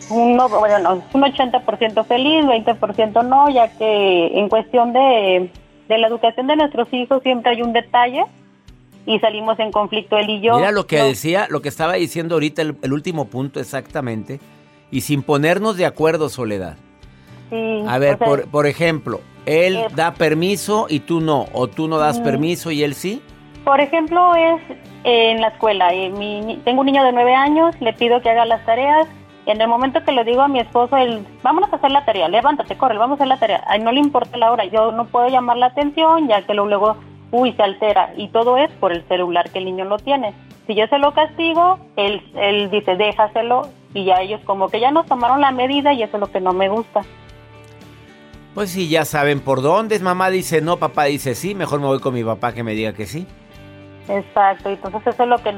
un, 0.10 0.36
no- 0.36 0.50
bueno, 0.50 0.80
no, 0.80 1.04
un 1.14 1.22
80% 1.22 2.04
feliz, 2.08 2.46
20% 2.46 3.24
no, 3.28 3.48
ya 3.52 3.68
que 3.78 4.40
en 4.40 4.50
cuestión 4.50 4.92
de, 4.92 5.52
de 5.88 5.98
la 6.00 6.08
educación 6.08 6.48
de 6.48 6.56
nuestros 6.56 6.92
hijos 6.94 7.22
siempre 7.22 7.52
hay 7.52 7.62
un 7.62 7.74
detalle 7.74 8.24
y 9.06 9.20
salimos 9.20 9.60
en 9.60 9.72
conflicto 9.72 10.18
él 10.18 10.32
y 10.32 10.42
yo. 10.42 10.56
Mira 10.56 10.72
lo 10.72 10.88
que 10.88 10.98
No, 10.98 11.06
decía, 11.06 11.46
lo 11.52 11.62
que 11.62 11.70
estaba 11.70 11.94
diciendo 11.94 12.34
ahorita, 12.34 12.64
el, 12.64 12.76
el 12.82 12.92
último 12.92 13.26
punto 13.26 13.60
exactamente. 13.60 14.40
Y 14.90 15.02
sin 15.02 15.22
ponernos 15.22 15.78
de 15.78 15.86
acuerdo, 15.86 16.30
Soledad. 16.30 16.78
Sí, 17.50 17.84
A 17.88 17.98
ver, 18.00 18.18
sea, 18.18 18.28
por, 18.28 18.48
por 18.50 18.66
ejemplo, 18.68 19.22
él 19.46 19.76
Eh, 19.78 19.88
da 19.96 20.14
permiso 20.14 20.88
y 20.90 21.00
tú 21.02 21.22
no. 21.22 21.46
O 21.54 21.68
tú 21.68 21.88
no 21.88 21.98
das 21.98 22.20
Mm. 22.20 22.24
permiso 22.24 22.72
y 22.72 22.84
él 22.84 22.94
sí. 22.96 23.22
Por 23.64 23.80
ejemplo, 23.82 24.36
es 24.36 24.62
eh, 25.04 25.32
en 25.32 25.42
la 25.42 25.50
escuela. 25.50 25.94
eh, 25.94 26.10
mi 26.10 26.60
tengo 26.66 26.82
un 26.82 26.86
niño 26.88 27.04
de 27.04 27.12
nueve 27.12 27.34
años, 27.36 27.76
le 27.80 27.94
pido 27.94 28.22
que 28.22 28.30
haga 28.30 28.46
las 28.46 28.66
tareas. 28.66 29.08
Y 29.48 29.52
en 29.52 29.62
el 29.62 29.68
momento 29.68 30.04
que 30.04 30.12
le 30.12 30.24
digo 30.24 30.42
a 30.42 30.48
mi 30.48 30.60
esposo, 30.60 30.98
él, 30.98 31.24
vámonos 31.44 31.72
a 31.72 31.76
hacer 31.76 31.92
la 31.92 32.04
tarea, 32.04 32.28
levántate, 32.28 32.76
corre, 32.78 32.98
vamos 32.98 33.20
a 33.20 33.24
hacer 33.24 33.28
la 33.28 33.38
tarea. 33.38 33.64
Ay, 33.68 33.80
no 33.80 33.92
le 33.92 34.00
importa 34.00 34.38
la 34.38 34.52
hora, 34.52 34.66
yo 34.66 34.92
no 34.92 35.06
puedo 35.06 35.28
llamar 35.30 35.58
la 35.58 35.68
atención, 35.68 36.28
ya 36.28 36.42
que 36.42 36.56
luego, 36.56 36.68
luego, 36.70 36.96
uy, 37.32 37.54
se 37.54 37.62
altera. 37.62 38.12
Y 38.18 38.30
todo 38.30 38.58
es 38.58 38.72
por 38.80 38.92
el 38.92 39.08
celular 39.08 39.48
que 39.52 39.60
el 39.60 39.66
niño 39.66 39.86
lo 39.86 39.98
tiene. 40.00 40.34
Si 40.66 40.74
yo 40.74 40.88
se 40.88 40.98
lo 40.98 41.14
castigo, 41.14 41.78
él, 41.96 42.24
él 42.36 42.72
dice, 42.72 42.96
déjaselo. 42.96 43.68
y 43.94 44.04
ya 44.06 44.20
ellos 44.22 44.42
como 44.46 44.68
que 44.70 44.80
ya 44.82 44.90
nos 44.92 45.06
tomaron 45.06 45.40
la 45.42 45.52
medida 45.52 45.94
y 45.94 46.02
eso 46.04 46.18
es 46.18 46.22
lo 46.22 46.32
que 46.32 46.42
no 46.42 46.52
me 46.52 46.68
gusta. 46.68 47.02
Pues 48.56 48.72
sí, 48.72 48.88
ya 48.88 49.04
saben 49.04 49.42
por 49.42 49.62
dónde. 49.62 50.00
Mamá 50.00 50.30
dice 50.30 50.62
no, 50.62 50.78
papá 50.78 51.04
dice 51.04 51.36
sí. 51.36 51.54
Mejor 51.54 51.82
me 51.82 51.88
voy 51.88 52.00
con 52.00 52.14
mi 52.14 52.24
papá 52.24 52.54
que 52.54 52.64
me 52.64 52.74
diga 52.74 52.94
que 52.94 53.06
sí. 53.06 53.28
Exacto, 54.08 54.70
entonces 54.70 55.02
eso 55.06 55.24
es 55.24 55.30
lo 55.30 55.38
que 55.40 55.52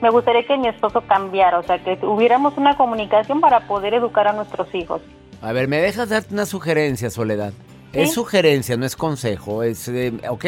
me 0.00 0.10
gustaría 0.10 0.46
que 0.46 0.56
mi 0.56 0.68
esposo 0.68 1.02
cambiara, 1.02 1.58
o 1.58 1.62
sea, 1.62 1.78
que 1.82 1.98
hubiéramos 2.02 2.56
una 2.56 2.76
comunicación 2.76 3.40
para 3.40 3.66
poder 3.66 3.94
educar 3.94 4.26
a 4.26 4.32
nuestros 4.32 4.74
hijos. 4.74 5.02
A 5.42 5.52
ver, 5.52 5.68
¿me 5.68 5.76
dejas 5.76 6.08
darte 6.08 6.32
una 6.32 6.46
sugerencia, 6.46 7.10
Soledad? 7.10 7.52
Es 7.92 8.14
sugerencia, 8.14 8.76
no 8.76 8.86
es 8.86 8.96
consejo, 8.96 9.62
es, 9.62 9.86
eh, 9.88 10.12
¿ok? 10.28 10.46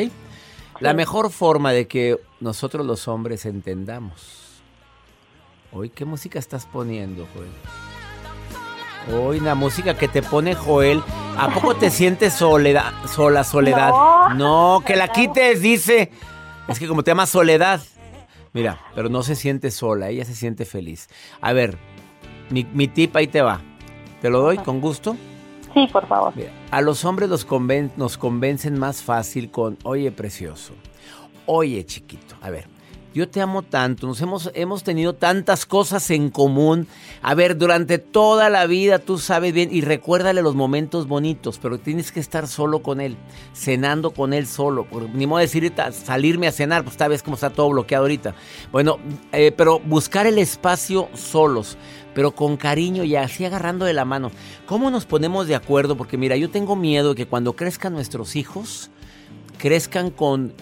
La 0.81 0.95
mejor 0.95 1.31
forma 1.31 1.73
de 1.73 1.87
que 1.87 2.19
nosotros 2.41 2.87
los 2.87 3.07
hombres 3.09 3.45
entendamos. 3.47 4.63
Hoy, 5.73 5.91
¿qué 5.91 6.05
música 6.05 6.39
estás 6.39 6.67
poniendo, 6.67 7.27
Joel? 7.35 9.21
Hoy 9.21 9.41
la 9.41 9.55
música 9.55 9.95
que 9.95 10.09
te 10.09 10.23
pone 10.23 10.55
Joel. 10.55 11.03
¿A 11.37 11.49
poco 11.53 11.75
te 11.75 11.91
sientes 11.91 12.35
soledad, 12.35 12.93
sola, 13.07 13.43
soledad? 13.45 13.91
No, 13.91 14.35
no 14.35 14.83
que 14.85 14.97
la 14.97 15.09
quites, 15.09 15.61
dice. 15.61 16.11
Es 16.69 16.79
que 16.79 16.87
como 16.87 17.03
te 17.03 17.11
llama 17.11 17.27
Soledad. 17.27 17.81
Mira, 18.53 18.79
pero 18.95 19.09
no 19.09 19.23
se 19.23 19.35
siente 19.35 19.71
sola, 19.71 20.11
ella 20.11 20.25
se 20.25 20.35
siente 20.35 20.65
feliz. 20.65 21.09
A 21.41 21.53
ver, 21.53 21.79
mi, 22.51 22.65
mi 22.73 22.87
tip 22.87 23.17
ahí 23.17 23.27
te 23.27 23.41
va. 23.43 23.61
¿Te 24.21 24.31
lo 24.31 24.41
doy 24.41 24.59
con 24.59 24.81
gusto? 24.81 25.17
Sí, 25.75 25.89
por 25.91 26.07
favor. 26.07 26.35
a 26.71 26.81
los 26.83 27.05
hombres 27.05 27.31
los 27.31 27.47
nos 27.97 28.19
convencen 28.19 28.79
más 28.79 29.03
fácil 29.03 29.51
con, 29.51 29.79
oye, 29.85 30.13
precioso. 30.13 30.75
Oye, 31.47 31.85
chiquito. 31.87 32.37
A 32.43 32.51
ver, 32.51 32.67
yo 33.15 33.29
te 33.29 33.41
amo 33.41 33.63
tanto, 33.63 34.07
nos 34.07 34.21
hemos, 34.21 34.51
hemos 34.55 34.83
tenido 34.83 35.15
tantas 35.15 35.67
cosas 35.67 36.11
en 36.11 36.31
común. 36.31 36.87
A 37.21 37.35
ver, 37.35 37.59
durante 37.59 37.99
toda 37.99 38.49
la 38.49 38.67
vida 38.67 38.99
tú 38.99 39.19
sabes 39.19 39.53
bien 39.53 39.69
y 39.73 39.83
recuérdale 39.83 40.43
los 40.43 40.55
momentos 40.55 41.07
bonitos, 41.07 41.59
pero 41.59 41.79
tienes 41.79 42.11
que 42.11 42.21
estar 42.21 42.49
solo 42.49 42.83
con 42.83 43.01
él, 43.01 43.17
cenando 43.55 44.13
con 44.13 44.33
él 44.33 44.47
solo. 44.47 44.87
Ni 45.13 45.27
modo 45.27 45.39
de 45.39 45.45
decir 45.45 45.73
salirme 45.93 46.47
a 46.47 46.53
cenar, 46.53 46.85
pues 46.85 46.97
tal 46.97 47.11
vez 47.11 47.23
como 47.23 47.35
está 47.35 47.51
todo 47.51 47.71
bloqueado 47.71 48.05
ahorita. 48.05 48.35
Bueno, 48.71 48.99
eh, 49.33 49.53
pero 49.53 49.79
buscar 49.79 50.27
el 50.27 50.39
espacio 50.39 51.09
solos, 51.15 51.77
pero 52.15 52.33
con 52.33 52.57
cariño 52.57 53.05
y 53.05 53.17
así 53.17 53.45
agarrando 53.45 53.85
de 53.85 53.93
la 53.93 54.05
mano. 54.05 54.31
¿Cómo 54.67 54.91
nos 54.91 55.05
ponemos 55.05 55.47
de 55.47 55.55
acuerdo? 55.55 55.97
Porque 55.97 56.17
mira, 56.17 56.37
yo 56.37 56.51
tengo 56.51 56.77
miedo 56.77 57.11
de 57.11 57.17
que 57.17 57.27
cuando 57.27 57.55
crezcan 57.55 57.93
nuestros 57.93 58.37
hijos, 58.37 58.91
crezcan 59.59 60.11
con 60.11 60.55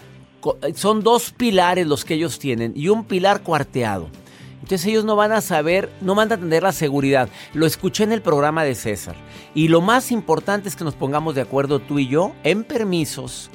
son 0.74 1.03
dos 1.03 1.33
pilares 1.33 1.87
los 1.87 2.05
que 2.05 2.14
ellos 2.14 2.38
tienen 2.38 2.72
y 2.74 2.88
un 2.88 3.05
pilar 3.05 3.42
cuarteado. 3.42 4.09
Entonces 4.62 4.87
ellos 4.87 5.05
no 5.05 5.16
van 5.16 5.33
a 5.33 5.40
saber, 5.40 5.90
no 6.00 6.14
van 6.14 6.31
a 6.31 6.37
tener 6.37 6.62
la 6.62 6.72
seguridad. 6.72 7.29
Lo 7.55 7.66
escuché 7.66 8.05
en 8.05 8.12
el 8.12 8.22
programa 8.22 8.62
de 8.62 8.74
César. 8.74 9.16
Y 9.55 9.68
lo 9.68 9.81
más 9.81 10.12
importante 10.12 10.68
es 10.68 10.76
que 10.76 10.85
nos 10.85 10.94
pongamos 10.94 11.35
de 11.35 11.40
acuerdo 11.40 11.81
tú 11.81 11.98
y 11.98 12.07
yo 12.07 12.33
en 12.44 12.64
permisos 12.64 13.50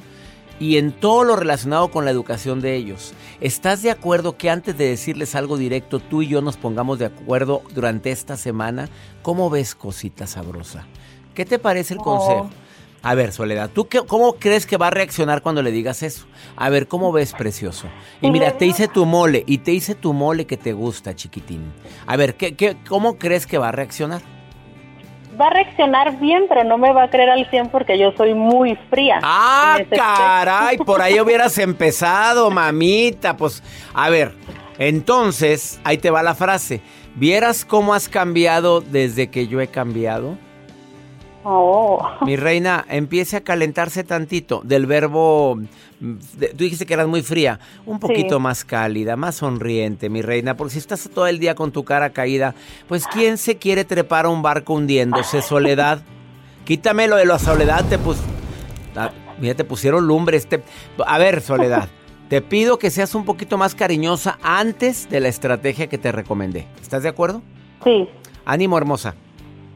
y 0.58 0.78
en 0.78 0.92
todo 0.92 1.24
lo 1.24 1.36
relacionado 1.36 1.90
con 1.90 2.04
la 2.04 2.10
educación 2.10 2.60
de 2.60 2.74
ellos. 2.74 3.12
¿Estás 3.40 3.82
de 3.82 3.90
acuerdo 3.90 4.36
que 4.36 4.50
antes 4.50 4.76
de 4.76 4.88
decirles 4.88 5.34
algo 5.34 5.56
directo, 5.56 6.00
tú 6.00 6.22
y 6.22 6.28
yo 6.28 6.42
nos 6.42 6.56
pongamos 6.56 6.98
de 6.98 7.06
acuerdo 7.06 7.62
durante 7.74 8.10
esta 8.10 8.36
semana? 8.36 8.88
¿Cómo 9.22 9.48
ves, 9.48 9.74
cosita 9.74 10.26
sabrosa? 10.26 10.86
¿Qué 11.34 11.44
te 11.44 11.58
parece 11.58 11.94
el 11.94 12.00
consejo? 12.00 12.50
A 13.06 13.14
ver, 13.14 13.30
Soledad, 13.30 13.70
¿tú 13.72 13.86
qué, 13.86 14.00
cómo 14.00 14.32
crees 14.32 14.66
que 14.66 14.76
va 14.76 14.88
a 14.88 14.90
reaccionar 14.90 15.40
cuando 15.40 15.62
le 15.62 15.70
digas 15.70 16.02
eso? 16.02 16.26
A 16.56 16.68
ver, 16.70 16.88
¿cómo 16.88 17.12
ves, 17.12 17.34
precioso? 17.34 17.86
Y 18.20 18.32
mira, 18.32 18.58
te 18.58 18.66
hice 18.66 18.88
tu 18.88 19.06
mole, 19.06 19.44
y 19.46 19.58
te 19.58 19.70
hice 19.70 19.94
tu 19.94 20.12
mole 20.12 20.44
que 20.44 20.56
te 20.56 20.72
gusta, 20.72 21.14
chiquitín. 21.14 21.72
A 22.04 22.16
ver, 22.16 22.34
¿qué, 22.34 22.56
qué, 22.56 22.76
cómo 22.88 23.16
crees 23.16 23.46
que 23.46 23.58
va 23.58 23.68
a 23.68 23.70
reaccionar? 23.70 24.22
Va 25.40 25.46
a 25.46 25.50
reaccionar 25.50 26.18
bien, 26.18 26.46
pero 26.48 26.64
no 26.64 26.78
me 26.78 26.92
va 26.92 27.04
a 27.04 27.10
creer 27.10 27.30
al 27.30 27.48
100 27.48 27.68
porque 27.68 27.96
yo 27.96 28.10
soy 28.16 28.34
muy 28.34 28.76
fría. 28.90 29.20
¡Ah, 29.22 29.78
caray! 29.88 30.76
Por 30.78 31.00
ahí 31.00 31.20
hubieras 31.20 31.58
empezado, 31.58 32.50
mamita. 32.50 33.36
Pues, 33.36 33.62
a 33.94 34.10
ver, 34.10 34.34
entonces, 34.78 35.80
ahí 35.84 35.98
te 35.98 36.10
va 36.10 36.24
la 36.24 36.34
frase. 36.34 36.80
¿Vieras 37.14 37.64
cómo 37.64 37.94
has 37.94 38.08
cambiado 38.08 38.80
desde 38.80 39.30
que 39.30 39.46
yo 39.46 39.60
he 39.60 39.68
cambiado? 39.68 40.36
Oh. 41.48 42.04
Mi 42.22 42.34
reina, 42.36 42.84
empiece 42.88 43.36
a 43.36 43.40
calentarse 43.42 44.02
tantito. 44.02 44.62
Del 44.64 44.86
verbo, 44.86 45.54
mm, 46.00 46.14
tú 46.50 46.56
dijiste 46.64 46.86
que 46.86 46.94
eras 46.94 47.06
muy 47.06 47.22
fría, 47.22 47.60
un 47.86 48.00
poquito 48.00 48.40
más 48.40 48.64
cálida, 48.64 49.14
más 49.14 49.36
sonriente, 49.36 50.08
mi 50.08 50.22
reina, 50.22 50.56
porque 50.56 50.72
si 50.72 50.78
estás 50.80 51.08
todo 51.14 51.28
el 51.28 51.38
día 51.38 51.54
con 51.54 51.70
tu 51.70 51.84
cara 51.84 52.10
caída, 52.10 52.56
pues 52.88 53.06
¿quién 53.06 53.38
se 53.38 53.58
quiere 53.58 53.84
trepar 53.84 54.24
a 54.24 54.28
un 54.28 54.42
barco 54.42 54.74
hundiéndose, 54.74 55.40
Soledad? 55.40 56.00
Quítame 56.64 57.06
lo 57.06 57.14
de 57.14 57.26
la 57.26 57.38
soledad, 57.38 57.84
te 57.88 57.96
pus... 57.96 58.16
Ah, 58.96 59.12
mira, 59.38 59.54
te 59.54 59.62
pusieron 59.62 60.04
lumbre. 60.04 60.36
Este... 60.38 60.64
A 61.06 61.16
ver, 61.18 61.42
Soledad, 61.42 61.88
te 62.28 62.42
pido 62.42 62.76
que 62.80 62.90
seas 62.90 63.14
un 63.14 63.24
poquito 63.24 63.56
más 63.56 63.76
cariñosa 63.76 64.36
antes 64.42 65.08
de 65.08 65.20
la 65.20 65.28
estrategia 65.28 65.86
que 65.86 65.96
te 65.96 66.10
recomendé. 66.10 66.66
¿Estás 66.82 67.04
de 67.04 67.08
acuerdo? 67.08 67.40
Sí. 67.84 68.08
Ánimo, 68.44 68.76
hermosa. 68.76 69.14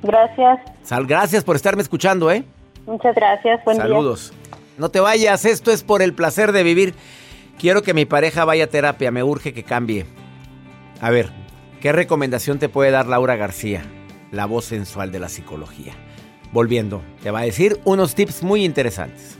Gracias. 0.02 0.60
Sal, 0.82 1.06
gracias 1.06 1.44
por 1.44 1.56
estarme 1.56 1.82
escuchando, 1.82 2.30
¿eh? 2.30 2.44
Muchas 2.86 3.14
gracias. 3.14 3.64
Buen 3.64 3.76
Saludos. 3.76 4.32
No 4.78 4.90
te 4.90 5.00
vayas, 5.00 5.44
esto 5.44 5.70
es 5.70 5.82
por 5.82 6.02
el 6.02 6.14
placer 6.14 6.52
de 6.52 6.62
vivir. 6.62 6.94
Quiero 7.58 7.82
que 7.82 7.92
mi 7.92 8.06
pareja 8.06 8.44
vaya 8.46 8.64
a 8.64 8.68
terapia, 8.68 9.10
me 9.10 9.22
urge 9.22 9.52
que 9.52 9.62
cambie. 9.62 10.06
A 11.00 11.10
ver, 11.10 11.30
¿qué 11.80 11.92
recomendación 11.92 12.58
te 12.58 12.70
puede 12.70 12.90
dar 12.90 13.06
Laura 13.06 13.36
García, 13.36 13.82
la 14.32 14.46
voz 14.46 14.64
sensual 14.64 15.12
de 15.12 15.18
la 15.18 15.28
psicología? 15.28 15.92
Volviendo, 16.52 17.02
te 17.22 17.30
va 17.30 17.40
a 17.40 17.44
decir 17.44 17.80
unos 17.84 18.14
tips 18.14 18.42
muy 18.42 18.64
interesantes. 18.64 19.39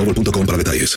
para 0.05 0.57
detalles. 0.57 0.95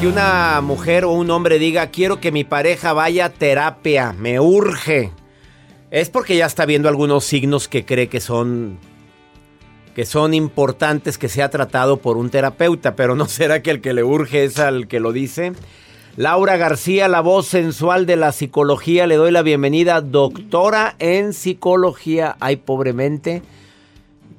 Que 0.00 0.06
una 0.06 0.60
mujer 0.62 1.04
o 1.04 1.12
un 1.12 1.30
hombre 1.30 1.58
diga, 1.58 1.88
quiero 1.88 2.20
que 2.20 2.32
mi 2.32 2.42
pareja 2.42 2.92
vaya 2.94 3.26
a 3.26 3.30
terapia, 3.30 4.14
me 4.14 4.40
urge. 4.40 5.12
Es 5.90 6.08
porque 6.08 6.36
ya 6.36 6.46
está 6.46 6.64
viendo 6.64 6.88
algunos 6.88 7.24
signos 7.24 7.68
que 7.68 7.84
cree 7.84 8.08
que 8.08 8.20
son 8.20 8.78
que 9.94 10.06
son 10.06 10.34
importantes 10.34 11.18
que 11.18 11.28
sea 11.28 11.50
tratado 11.50 11.98
por 11.98 12.16
un 12.16 12.30
terapeuta, 12.30 12.94
pero 12.94 13.16
no 13.16 13.26
será 13.28 13.60
que 13.62 13.70
el 13.70 13.80
que 13.80 13.92
le 13.92 14.04
urge 14.04 14.44
es 14.44 14.58
al 14.58 14.88
que 14.88 15.00
lo 15.00 15.12
dice. 15.12 15.52
Laura 16.16 16.56
García, 16.56 17.06
la 17.06 17.20
voz 17.20 17.46
sensual 17.46 18.04
de 18.04 18.16
la 18.16 18.32
psicología, 18.32 19.06
le 19.06 19.14
doy 19.14 19.30
la 19.30 19.42
bienvenida, 19.42 20.00
doctora 20.00 20.96
en 20.98 21.32
psicología, 21.32 22.36
ay 22.40 22.56
pobremente, 22.56 23.42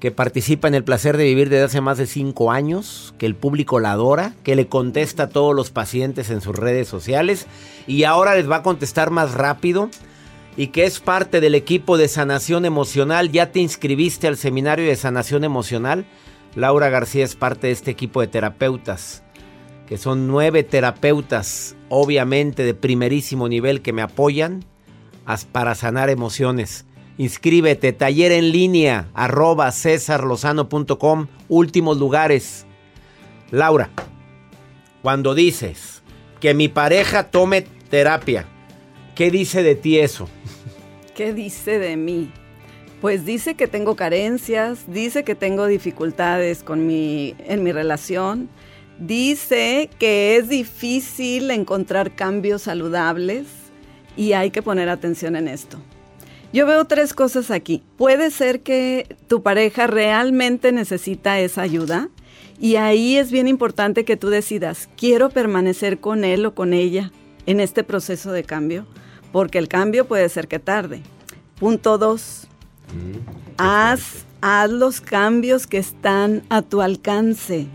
que 0.02 0.12
participa 0.12 0.68
en 0.68 0.76
el 0.76 0.84
placer 0.84 1.16
de 1.16 1.24
vivir 1.24 1.50
desde 1.50 1.64
hace 1.64 1.80
más 1.80 1.98
de 1.98 2.08
cinco 2.08 2.52
años, 2.52 3.14
que 3.18 3.26
el 3.26 3.36
público 3.36 3.80
la 3.80 3.94
adora, 3.94 4.34
que 4.44 4.58
le 4.58 4.68
contesta 4.68 5.24
a 5.24 5.30
todos 5.30 5.56
los 5.56 5.72
pacientes 5.72 6.30
en 6.30 6.42
sus 6.42 6.58
redes 6.58 6.90
sociales 6.90 7.48
y 7.88 8.04
ahora 8.04 8.36
les 8.36 8.52
va 8.52 8.58
a 8.58 8.64
contestar 8.64 9.10
más 9.10 9.34
rápido 9.34 9.90
y 10.58 10.68
que 10.68 10.84
es 10.84 11.00
parte 11.00 11.40
del 11.40 11.56
equipo 11.56 11.98
de 11.98 12.10
sanación 12.10 12.66
emocional. 12.66 13.32
¿Ya 13.32 13.54
te 13.54 13.60
inscribiste 13.60 14.28
al 14.28 14.36
seminario 14.36 14.86
de 14.88 14.96
sanación 14.98 15.46
emocional? 15.46 16.06
Laura 16.54 16.90
García 16.90 17.24
es 17.24 17.36
parte 17.38 17.68
de 17.68 17.74
este 17.74 17.92
equipo 17.92 18.20
de 18.20 18.28
terapeutas 18.28 19.21
que 19.92 19.98
son 19.98 20.26
nueve 20.26 20.64
terapeutas, 20.64 21.76
obviamente 21.90 22.64
de 22.64 22.74
primerísimo 22.74 23.50
nivel, 23.50 23.82
que 23.82 23.92
me 23.92 24.02
apoyan 24.02 24.64
para 25.52 25.76
sanar 25.76 26.10
emociones. 26.10 26.86
Inscríbete, 27.18 27.92
taller 27.92 28.32
en 28.32 28.54
línea, 28.54 29.10
arroba 29.14 29.70
cesarlozano.com, 29.70 31.28
últimos 31.50 31.98
lugares. 31.98 32.66
Laura, 33.52 33.90
cuando 35.02 35.36
dices 35.36 36.04
que 36.40 36.54
mi 36.54 36.70
pareja 36.70 37.30
tome 37.30 37.66
terapia, 37.90 38.46
¿qué 39.14 39.30
dice 39.30 39.62
de 39.62 39.76
ti 39.76 40.00
eso? 40.00 40.30
¿Qué 41.16 41.34
dice 41.34 41.80
de 41.80 41.98
mí? 41.98 42.32
Pues 43.02 43.26
dice 43.26 43.56
que 43.56 43.68
tengo 43.68 43.98
carencias, 43.98 44.86
dice 44.88 45.26
que 45.26 45.36
tengo 45.36 45.68
dificultades 45.68 46.64
con 46.64 46.88
mi, 46.88 47.36
en 47.40 47.62
mi 47.62 47.74
relación, 47.74 48.48
Dice 49.00 49.90
que 50.00 50.38
es 50.38 50.50
difícil 50.50 51.50
encontrar 51.52 52.16
cambios 52.16 52.64
saludables 52.64 53.48
y 54.16 54.34
hay 54.34 54.52
que 54.52 54.62
poner 54.62 54.90
atención 54.90 55.36
en 55.36 55.48
esto. 55.48 55.80
Yo 56.54 56.66
veo 56.66 56.86
tres 56.86 57.14
cosas 57.14 57.50
aquí. 57.50 57.82
Puede 57.98 58.30
ser 58.30 58.62
que 58.62 59.16
tu 59.28 59.42
pareja 59.42 59.88
realmente 59.88 60.72
necesita 60.72 61.40
esa 61.40 61.62
ayuda 61.62 62.10
y 62.62 62.76
ahí 62.76 63.18
es 63.18 63.32
bien 63.32 63.48
importante 63.48 64.06
que 64.06 64.18
tú 64.18 64.30
decidas, 64.30 64.88
quiero 64.96 65.32
permanecer 65.32 66.00
con 66.00 66.24
él 66.24 66.46
o 66.46 66.54
con 66.54 66.74
ella 66.74 67.12
en 67.48 67.60
este 67.60 67.84
proceso 67.84 68.32
de 68.32 68.44
cambio, 68.44 68.86
porque 69.32 69.58
el 69.58 69.68
cambio 69.68 70.06
puede 70.08 70.30
ser 70.30 70.48
que 70.48 70.60
tarde. 70.60 71.02
Punto 71.60 71.98
dos, 71.98 72.48
mm, 72.94 73.58
haz, 73.58 74.26
haz 74.42 74.70
los 74.70 75.02
cambios 75.02 75.66
que 75.66 75.80
están 75.80 76.44
a 76.50 76.62
tu 76.62 76.82
alcance. 76.82 77.68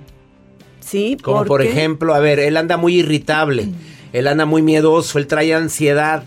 Sí, 0.86 1.16
Como 1.20 1.44
por 1.44 1.62
ejemplo, 1.62 2.14
a 2.14 2.20
ver, 2.20 2.38
él 2.38 2.56
anda 2.56 2.76
muy 2.76 3.00
irritable, 3.00 3.70
él 4.12 4.28
anda 4.28 4.46
muy 4.46 4.62
miedoso, 4.62 5.18
él 5.18 5.26
trae 5.26 5.52
ansiedad. 5.52 6.22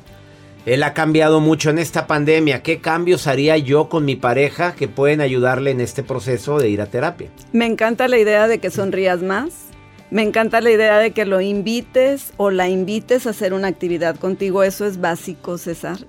Él 0.65 0.83
ha 0.83 0.93
cambiado 0.93 1.39
mucho 1.39 1.69
en 1.69 1.79
esta 1.79 2.05
pandemia. 2.05 2.61
¿Qué 2.61 2.79
cambios 2.79 3.27
haría 3.27 3.57
yo 3.57 3.87
con 3.87 4.03
mi 4.03 4.17
pareja 4.17 4.75
que 4.75 4.89
pueden 4.89 5.21
ayudarle 5.21 5.71
en 5.71 5.79
este 5.79 6.03
proceso 6.03 6.59
de 6.59 6.69
ir 6.69 6.81
a 6.81 6.87
terapia? 6.87 7.29
Me 7.53 7.65
encanta 7.65 8.09
la 8.09 8.17
idea 8.17 8.47
de 8.47 8.59
que 8.59 8.69
sonrías 8.69 9.23
más. 9.23 9.69
Me 10.11 10.21
encanta 10.21 10.59
la 10.59 10.69
idea 10.69 10.99
de 10.99 11.11
que 11.11 11.23
lo 11.25 11.39
invites 11.39 12.33
o 12.35 12.51
la 12.51 12.67
invites 12.67 13.25
a 13.25 13.29
hacer 13.29 13.53
una 13.53 13.69
actividad 13.69 14.17
contigo. 14.17 14.61
Eso 14.63 14.85
es 14.85 14.99
básico, 14.99 15.57
César 15.57 15.99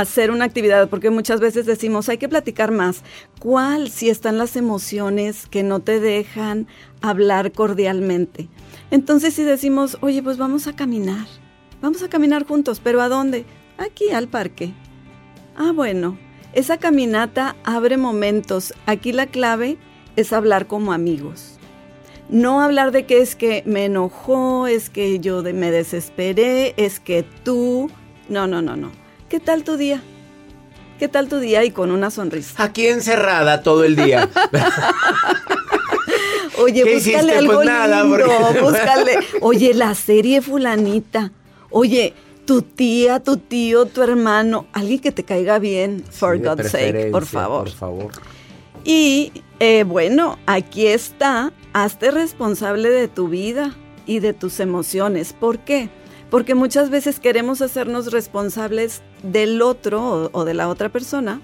hacer 0.00 0.30
una 0.30 0.44
actividad, 0.44 0.90
porque 0.90 1.08
muchas 1.08 1.40
veces 1.40 1.64
decimos, 1.64 2.08
hay 2.08 2.18
que 2.18 2.28
platicar 2.28 2.70
más. 2.70 3.02
¿Cuál 3.38 3.90
si 3.90 4.10
están 4.10 4.36
las 4.36 4.56
emociones 4.56 5.46
que 5.46 5.62
no 5.62 5.80
te 5.80 6.00
dejan 6.00 6.66
hablar 7.00 7.52
cordialmente? 7.52 8.48
Entonces 8.90 9.34
si 9.34 9.42
decimos, 9.42 9.96
oye, 10.02 10.22
pues 10.22 10.36
vamos 10.36 10.66
a 10.66 10.76
caminar, 10.76 11.26
vamos 11.80 12.02
a 12.02 12.08
caminar 12.08 12.46
juntos, 12.46 12.80
pero 12.84 13.00
¿a 13.00 13.08
dónde? 13.08 13.46
Aquí 13.78 14.10
al 14.10 14.28
parque. 14.28 14.74
Ah, 15.56 15.72
bueno, 15.74 16.18
esa 16.52 16.76
caminata 16.76 17.56
abre 17.64 17.96
momentos. 17.96 18.74
Aquí 18.84 19.12
la 19.12 19.26
clave 19.26 19.78
es 20.16 20.34
hablar 20.34 20.66
como 20.66 20.92
amigos. 20.92 21.58
No 22.28 22.60
hablar 22.60 22.92
de 22.92 23.06
que 23.06 23.22
es 23.22 23.34
que 23.34 23.62
me 23.64 23.86
enojó, 23.86 24.66
es 24.66 24.90
que 24.90 25.20
yo 25.20 25.42
me 25.42 25.70
desesperé, 25.70 26.74
es 26.76 27.00
que 27.00 27.24
tú. 27.44 27.90
No, 28.28 28.46
no, 28.46 28.60
no, 28.60 28.76
no 28.76 29.05
¿qué 29.28 29.40
tal 29.40 29.64
tu 29.64 29.76
día? 29.76 30.02
¿Qué 30.98 31.08
tal 31.08 31.28
tu 31.28 31.38
día? 31.38 31.64
Y 31.64 31.70
con 31.70 31.90
una 31.90 32.10
sonrisa. 32.10 32.62
Aquí 32.62 32.86
encerrada 32.86 33.62
todo 33.62 33.84
el 33.84 33.96
día. 33.96 34.28
Oye, 36.58 36.94
búscale 36.94 37.36
algo 37.36 37.54
pues 37.54 37.66
nada, 37.66 38.02
lindo, 38.02 38.26
búscale. 38.62 39.18
Oye, 39.42 39.74
la 39.74 39.94
serie 39.94 40.40
fulanita. 40.40 41.30
Oye, 41.70 42.14
tu 42.46 42.62
tía, 42.62 43.20
tu 43.20 43.36
tío, 43.36 43.86
tu 43.86 44.02
hermano, 44.02 44.66
alguien 44.72 45.00
que 45.00 45.12
te 45.12 45.24
caiga 45.24 45.58
bien, 45.58 46.02
for 46.10 46.38
God's 46.38 46.70
sake, 46.70 47.10
por 47.10 47.26
favor. 47.26 47.64
Por 47.64 47.72
favor. 47.72 48.12
Y 48.84 49.32
eh, 49.60 49.84
bueno, 49.84 50.38
aquí 50.46 50.86
está, 50.86 51.52
hazte 51.74 52.10
responsable 52.10 52.88
de 52.88 53.08
tu 53.08 53.28
vida 53.28 53.76
y 54.06 54.20
de 54.20 54.32
tus 54.32 54.60
emociones. 54.60 55.34
¿Por 55.34 55.58
qué? 55.58 55.90
Porque 56.36 56.54
muchas 56.54 56.90
veces 56.90 57.18
queremos 57.18 57.62
hacernos 57.62 58.12
responsables 58.12 59.00
del 59.22 59.62
otro 59.62 60.28
o, 60.30 60.44
de 60.44 60.52
la 60.52 60.68
otra 60.68 60.90
persona 60.90 61.40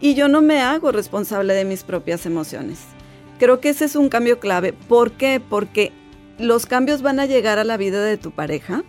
y 0.00 0.14
yo 0.14 0.26
no 0.26 0.42
me 0.42 0.60
hago 0.60 0.90
responsable 0.90 1.54
de 1.54 1.64
mis 1.64 1.84
propias 1.84 2.26
emociones. 2.26 2.80
Creo 3.38 3.60
que 3.60 3.68
ese 3.68 3.84
es 3.84 3.94
un 3.94 4.08
cambio 4.08 4.40
clave. 4.40 4.72
¿Por 4.72 5.12
qué? 5.12 5.40
Porque 5.40 5.92
los 6.40 6.66
cambios 6.66 7.02
van 7.02 7.20
a 7.20 7.26
llegar 7.26 7.60
a 7.60 7.62
la 7.62 7.76
vida 7.76 8.04
de 8.04 8.16
tu 8.16 8.32
pareja 8.32 8.82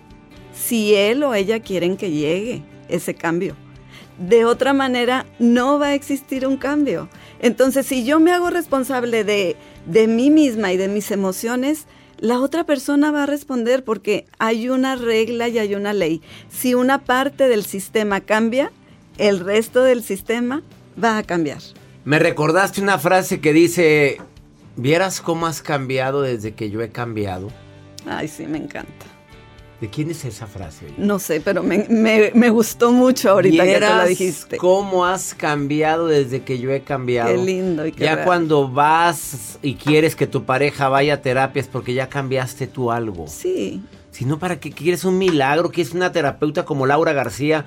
si 0.55 0.95
él 0.95 1.21
o 1.21 1.35
ella 1.35 1.59
quieren 1.59 1.97
que 1.97 2.09
llegue 2.09 2.63
ese 2.89 3.13
cambio. 3.13 3.55
De 4.17 4.45
otra 4.45 4.73
manera, 4.73 5.27
no 5.37 5.77
va 5.77 5.89
a 5.89 5.93
existir 5.93 6.47
un 6.47 6.57
cambio. 6.57 7.09
Entonces, 7.39 7.85
si 7.85 8.03
yo 8.03 8.19
me 8.19 8.31
hago 8.31 8.49
responsable 8.49 9.23
de, 9.23 9.55
de 9.85 10.07
mí 10.07 10.31
misma 10.31 10.73
y 10.73 10.77
de 10.77 10.87
mis 10.87 11.11
emociones, 11.11 11.85
la 12.19 12.39
otra 12.39 12.65
persona 12.65 13.11
va 13.11 13.23
a 13.23 13.25
responder 13.25 13.83
porque 13.83 14.25
hay 14.39 14.69
una 14.69 14.95
regla 14.95 15.47
y 15.47 15.59
hay 15.59 15.75
una 15.75 15.93
ley. 15.93 16.21
Si 16.49 16.73
una 16.73 17.03
parte 17.03 17.47
del 17.47 17.65
sistema 17.65 18.21
cambia, 18.21 18.71
el 19.17 19.39
resto 19.39 19.83
del 19.83 20.03
sistema 20.03 20.63
va 21.01 21.17
a 21.17 21.23
cambiar. 21.23 21.59
Me 22.05 22.19
recordaste 22.19 22.81
una 22.81 22.97
frase 22.97 23.39
que 23.39 23.53
dice, 23.53 24.17
¿vieras 24.75 25.21
cómo 25.21 25.47
has 25.47 25.61
cambiado 25.61 26.21
desde 26.21 26.53
que 26.53 26.69
yo 26.69 26.81
he 26.81 26.89
cambiado? 26.89 27.49
Ay, 28.05 28.27
sí, 28.27 28.45
me 28.45 28.57
encanta. 28.57 29.12
¿De 29.83 29.89
quién 29.89 30.09
es 30.09 30.23
esa 30.23 30.47
frase? 30.47 30.85
No 30.97 31.19
sé, 31.19 31.41
pero 31.41 31.61
me, 31.61 32.49
gustó 32.51 32.93
mucho 32.93 33.31
ahorita 33.31 33.65
que 33.65 33.73
te 33.73 33.79
la 33.81 34.05
dijiste. 34.05 34.55
¿Cómo 34.55 35.05
has 35.05 35.33
cambiado 35.33 36.07
desde 36.07 36.41
que 36.41 36.57
yo 36.57 36.71
he 36.71 36.83
cambiado? 36.83 37.29
Qué 37.29 37.37
lindo 37.37 37.85
y 37.85 37.91
qué 37.91 38.05
Ya 38.05 38.23
cuando 38.23 38.69
vas 38.69 39.59
y 39.61 39.75
quieres 39.75 40.15
que 40.15 40.25
tu 40.25 40.45
pareja 40.45 40.87
vaya 40.87 41.15
a 41.15 41.21
terapias 41.21 41.67
porque 41.67 41.93
ya 41.93 42.07
cambiaste 42.07 42.67
tú 42.67 42.93
algo. 42.93 43.27
Sí 43.27 43.83
sino 44.13 44.37
para 44.37 44.59
que 44.59 44.71
quieres 44.71 45.05
un 45.05 45.17
milagro, 45.17 45.71
que 45.71 45.81
es 45.81 45.93
una 45.93 46.11
terapeuta 46.11 46.65
como 46.65 46.85
Laura 46.85 47.13
García, 47.13 47.65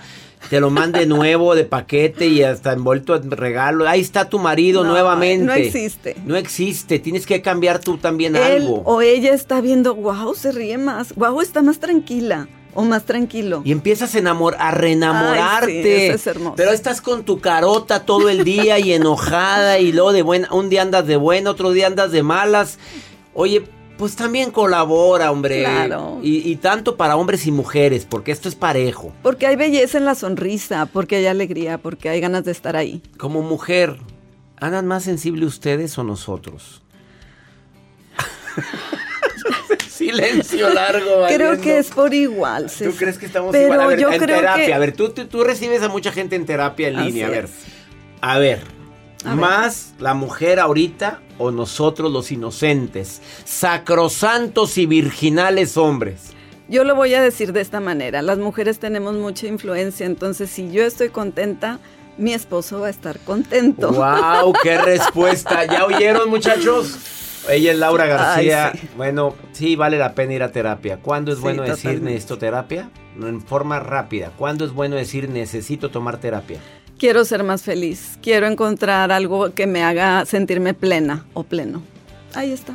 te 0.48 0.60
lo 0.60 0.70
mande 0.70 1.06
nuevo 1.06 1.54
de 1.54 1.64
paquete 1.64 2.26
y 2.26 2.42
hasta 2.42 2.72
envuelto 2.72 3.14
en 3.16 3.30
regalo. 3.30 3.88
Ahí 3.88 4.00
está 4.00 4.28
tu 4.28 4.38
marido 4.38 4.84
nuevamente. 4.84 5.44
No 5.44 5.54
existe. 5.54 6.16
No 6.24 6.36
existe, 6.36 6.98
tienes 6.98 7.26
que 7.26 7.42
cambiar 7.42 7.80
tú 7.80 7.98
también 7.98 8.36
Él 8.36 8.42
algo. 8.42 8.82
O 8.84 9.02
ella 9.02 9.32
está 9.32 9.60
viendo, 9.60 9.94
wow, 9.94 10.34
se 10.34 10.52
ríe 10.52 10.78
más, 10.78 11.14
wow, 11.14 11.40
está 11.40 11.62
más 11.62 11.78
tranquila. 11.78 12.48
o 12.74 12.82
más 12.82 13.04
tranquilo. 13.04 13.62
Y 13.64 13.72
empiezas 13.72 14.14
a, 14.14 14.18
enamor 14.18 14.54
a 14.58 14.70
reenamorarte. 14.70 15.72
Ay, 15.72 15.82
sí, 15.82 16.04
eso 16.06 16.14
es 16.16 16.26
hermoso. 16.26 16.56
Pero 16.56 16.72
estás 16.72 17.00
con 17.00 17.24
tu 17.24 17.40
carota 17.40 18.04
todo 18.04 18.28
el 18.28 18.44
día 18.44 18.78
y 18.78 18.92
enojada 18.92 19.78
y 19.78 19.92
luego 19.92 20.12
de 20.12 20.22
buena, 20.22 20.48
un 20.52 20.68
día 20.68 20.82
andas 20.82 21.06
de 21.06 21.16
buena, 21.16 21.50
otro 21.50 21.72
día 21.72 21.86
andas 21.86 22.12
de 22.12 22.22
malas. 22.22 22.78
Oye, 23.32 23.64
pues 23.98 24.14
también 24.16 24.50
colabora, 24.50 25.30
hombre. 25.30 25.60
Claro. 25.60 26.18
Y, 26.22 26.48
y 26.50 26.56
tanto 26.56 26.96
para 26.96 27.16
hombres 27.16 27.46
y 27.46 27.52
mujeres, 27.52 28.04
porque 28.08 28.30
esto 28.32 28.48
es 28.48 28.54
parejo. 28.54 29.12
Porque 29.22 29.46
hay 29.46 29.56
belleza 29.56 29.98
en 29.98 30.04
la 30.04 30.14
sonrisa, 30.14 30.86
porque 30.86 31.16
hay 31.16 31.26
alegría, 31.26 31.78
porque 31.78 32.08
hay 32.08 32.20
ganas 32.20 32.44
de 32.44 32.52
estar 32.52 32.76
ahí. 32.76 33.02
Como 33.18 33.42
mujer, 33.42 33.96
¿andan 34.58 34.86
más 34.86 35.04
sensibles 35.04 35.48
ustedes 35.48 35.96
o 35.98 36.04
nosotros? 36.04 36.82
Silencio 39.88 40.68
largo. 40.72 41.06
Creo 41.06 41.20
valiendo. 41.50 41.60
que 41.62 41.78
es 41.78 41.90
por 41.90 42.12
igual. 42.12 42.66
¿Tú 42.70 42.90
crees 42.96 43.16
que 43.18 43.26
estamos 43.26 43.52
Pero 43.52 43.64
igual? 43.74 43.80
A 43.80 43.86
ver, 43.86 43.98
yo 43.98 44.12
en 44.12 44.18
creo 44.20 44.36
terapia. 44.40 44.66
que- 44.66 44.74
A 44.74 44.78
ver, 44.78 44.92
tú, 44.92 45.08
tú, 45.10 45.26
tú 45.26 45.42
recibes 45.44 45.82
a 45.82 45.88
mucha 45.88 46.12
gente 46.12 46.36
en 46.36 46.44
terapia 46.46 46.88
en 46.88 46.96
Así 46.96 47.06
línea. 47.08 47.26
A 47.28 47.30
ver. 47.30 47.44
es. 47.44 47.50
A 48.20 48.38
ver. 48.38 48.60
A 49.24 49.30
ver. 49.30 49.36
¿Más 49.36 49.94
la 49.98 50.14
mujer 50.14 50.60
ahorita 50.60 51.20
o 51.38 51.50
nosotros 51.50 52.12
los 52.12 52.30
inocentes? 52.32 53.20
Sacrosantos 53.44 54.78
y 54.78 54.86
virginales 54.86 55.76
hombres. 55.76 56.32
Yo 56.68 56.82
lo 56.82 56.94
voy 56.96 57.14
a 57.14 57.22
decir 57.22 57.52
de 57.52 57.60
esta 57.60 57.78
manera, 57.78 58.22
las 58.22 58.38
mujeres 58.38 58.78
tenemos 58.80 59.14
mucha 59.14 59.46
influencia, 59.46 60.04
entonces 60.06 60.50
si 60.50 60.70
yo 60.72 60.82
estoy 60.84 61.10
contenta, 61.10 61.78
mi 62.18 62.32
esposo 62.32 62.80
va 62.80 62.88
a 62.88 62.90
estar 62.90 63.20
contento. 63.20 63.92
¡Wow! 63.92 64.52
¡Qué 64.62 64.76
respuesta! 64.82 65.64
¿Ya 65.66 65.84
oyeron, 65.84 66.28
muchachos? 66.28 66.96
Ella 67.48 67.70
es 67.70 67.78
Laura 67.78 68.06
García. 68.06 68.70
Ay, 68.72 68.78
sí. 68.80 68.88
Bueno, 68.96 69.34
sí, 69.52 69.76
vale 69.76 69.98
la 69.98 70.14
pena 70.14 70.32
ir 70.34 70.42
a 70.42 70.50
terapia. 70.50 70.96
¿Cuándo 70.96 71.30
es 71.30 71.38
Sí, 71.38 71.42
bueno 71.44 71.62
decir 71.62 71.76
totalmente. 71.76 72.10
necesito 72.10 72.38
terapia? 72.38 72.90
En 73.22 73.40
forma 73.40 73.78
rápida. 73.78 74.32
¿Cuándo 74.36 74.64
es 74.64 74.72
bueno 74.72 74.96
decir 74.96 75.28
necesito 75.28 75.90
tomar 75.90 76.16
terapia? 76.18 76.58
Quiero 76.98 77.26
ser 77.26 77.44
más 77.44 77.62
feliz, 77.62 78.18
quiero 78.22 78.46
encontrar 78.46 79.12
algo 79.12 79.52
que 79.52 79.66
me 79.66 79.84
haga 79.84 80.24
sentirme 80.24 80.72
plena 80.72 81.26
o 81.34 81.42
pleno. 81.42 81.82
Ahí 82.34 82.52
está. 82.52 82.74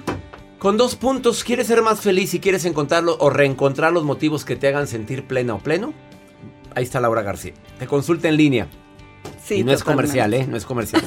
Con 0.59 0.77
dos 0.77 0.95
puntos, 0.95 1.43
¿quieres 1.43 1.65
ser 1.65 1.81
más 1.81 2.01
feliz 2.01 2.35
y 2.35 2.39
quieres 2.39 2.65
encontrarlo 2.65 3.17
o 3.19 3.31
reencontrar 3.31 3.91
los 3.91 4.03
motivos 4.03 4.45
que 4.45 4.55
te 4.55 4.67
hagan 4.67 4.85
sentir 4.85 5.25
plena 5.25 5.55
o 5.55 5.59
pleno? 5.59 5.91
Ahí 6.75 6.83
está 6.83 6.99
Laura 6.99 7.23
García. 7.23 7.53
Te 7.79 7.87
consulta 7.87 8.29
en 8.29 8.37
línea. 8.37 8.67
Sí, 9.43 9.55
y 9.55 9.63
no 9.63 9.71
es 9.71 9.83
comercial, 9.83 10.35
¿eh? 10.35 10.45
No 10.47 10.55
es 10.55 10.65
comercial. 10.65 11.01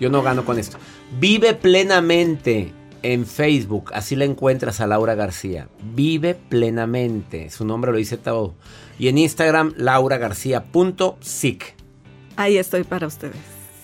Yo 0.00 0.10
no 0.10 0.24
gano 0.24 0.44
con 0.44 0.58
esto. 0.58 0.76
Vive 1.20 1.54
plenamente 1.54 2.72
en 3.02 3.26
Facebook. 3.26 3.92
Así 3.94 4.16
la 4.16 4.24
encuentras 4.24 4.80
a 4.80 4.88
Laura 4.88 5.14
García. 5.14 5.68
Vive 5.94 6.34
plenamente. 6.34 7.48
Su 7.50 7.64
nombre 7.64 7.92
lo 7.92 7.98
dice 7.98 8.16
todo. 8.16 8.54
Y 8.98 9.06
en 9.06 9.18
Instagram, 9.18 9.74
lauragarcía.sic. 9.76 11.75
Ahí 12.36 12.58
estoy 12.58 12.84
para 12.84 13.06
ustedes. 13.06 13.36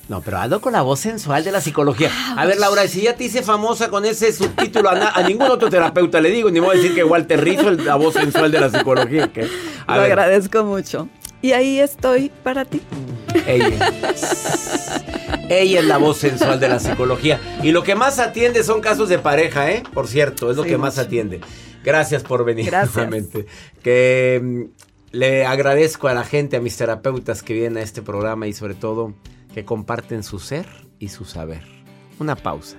No, 0.08 0.20
pero 0.20 0.38
hazlo 0.38 0.60
con 0.60 0.72
la 0.72 0.82
voz 0.82 1.00
sensual 1.00 1.44
de 1.44 1.52
la 1.52 1.60
psicología. 1.60 2.10
A 2.36 2.44
ver, 2.44 2.58
Laura, 2.58 2.86
si 2.88 3.02
ya 3.02 3.14
te 3.14 3.24
hice 3.24 3.42
famosa 3.42 3.88
con 3.88 4.04
ese 4.04 4.32
subtítulo, 4.32 4.90
a, 4.90 5.22
ningún 5.22 5.50
otro 5.50 5.70
terapeuta 5.70 6.20
le 6.20 6.30
digo, 6.30 6.50
ni 6.50 6.60
voy 6.60 6.74
a 6.76 6.80
decir 6.80 6.94
que 6.94 7.04
Walter 7.04 7.42
Rizzo 7.42 7.70
es 7.70 7.84
la 7.84 7.94
voz 7.94 8.14
sensual 8.14 8.50
de 8.50 8.60
la 8.60 8.68
psicología. 8.68 9.30
Lo 9.34 9.94
ver, 9.94 10.02
agradezco 10.12 10.64
mucho. 10.64 11.08
Y 11.40 11.52
ahí 11.52 11.78
estoy 11.80 12.30
para 12.42 12.64
ti. 12.64 12.82
ella. 13.46 13.92
Ella 15.48 15.80
es 15.80 15.86
la 15.86 15.98
voz 15.98 16.18
sensual 16.18 16.60
de 16.60 16.68
la 16.68 16.78
psicología. 16.78 17.40
Y 17.62 17.72
lo 17.72 17.82
que 17.82 17.94
más 17.94 18.18
atiende 18.18 18.62
son 18.64 18.80
casos 18.80 19.08
de 19.08 19.18
pareja, 19.18 19.70
¿eh? 19.70 19.82
Por 19.92 20.08
cierto, 20.08 20.50
es 20.50 20.56
lo 20.56 20.62
Sí, 20.64 20.70
que 20.70 20.78
más 20.78 20.98
atiende. 20.98 21.40
Gracias 21.84 22.22
por 22.22 22.44
venir 22.44 22.66
Gracias. 22.66 22.94
nuevamente. 22.94 23.46
Que 23.82 24.40
mm, 24.42 24.62
le 25.12 25.44
agradezco 25.44 26.08
a 26.08 26.14
la 26.14 26.24
gente, 26.24 26.56
a 26.56 26.60
mis 26.60 26.76
terapeutas 26.76 27.42
que 27.42 27.52
vienen 27.54 27.76
a 27.76 27.82
este 27.82 28.02
programa 28.02 28.46
y 28.46 28.52
sobre 28.52 28.74
todo 28.74 29.14
que 29.54 29.64
comparten 29.64 30.22
su 30.22 30.38
ser 30.38 30.66
y 30.98 31.08
su 31.08 31.24
saber. 31.24 31.62
Una 32.18 32.34
pausa. 32.34 32.78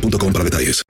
para 0.00 0.44
detalles. 0.44 0.82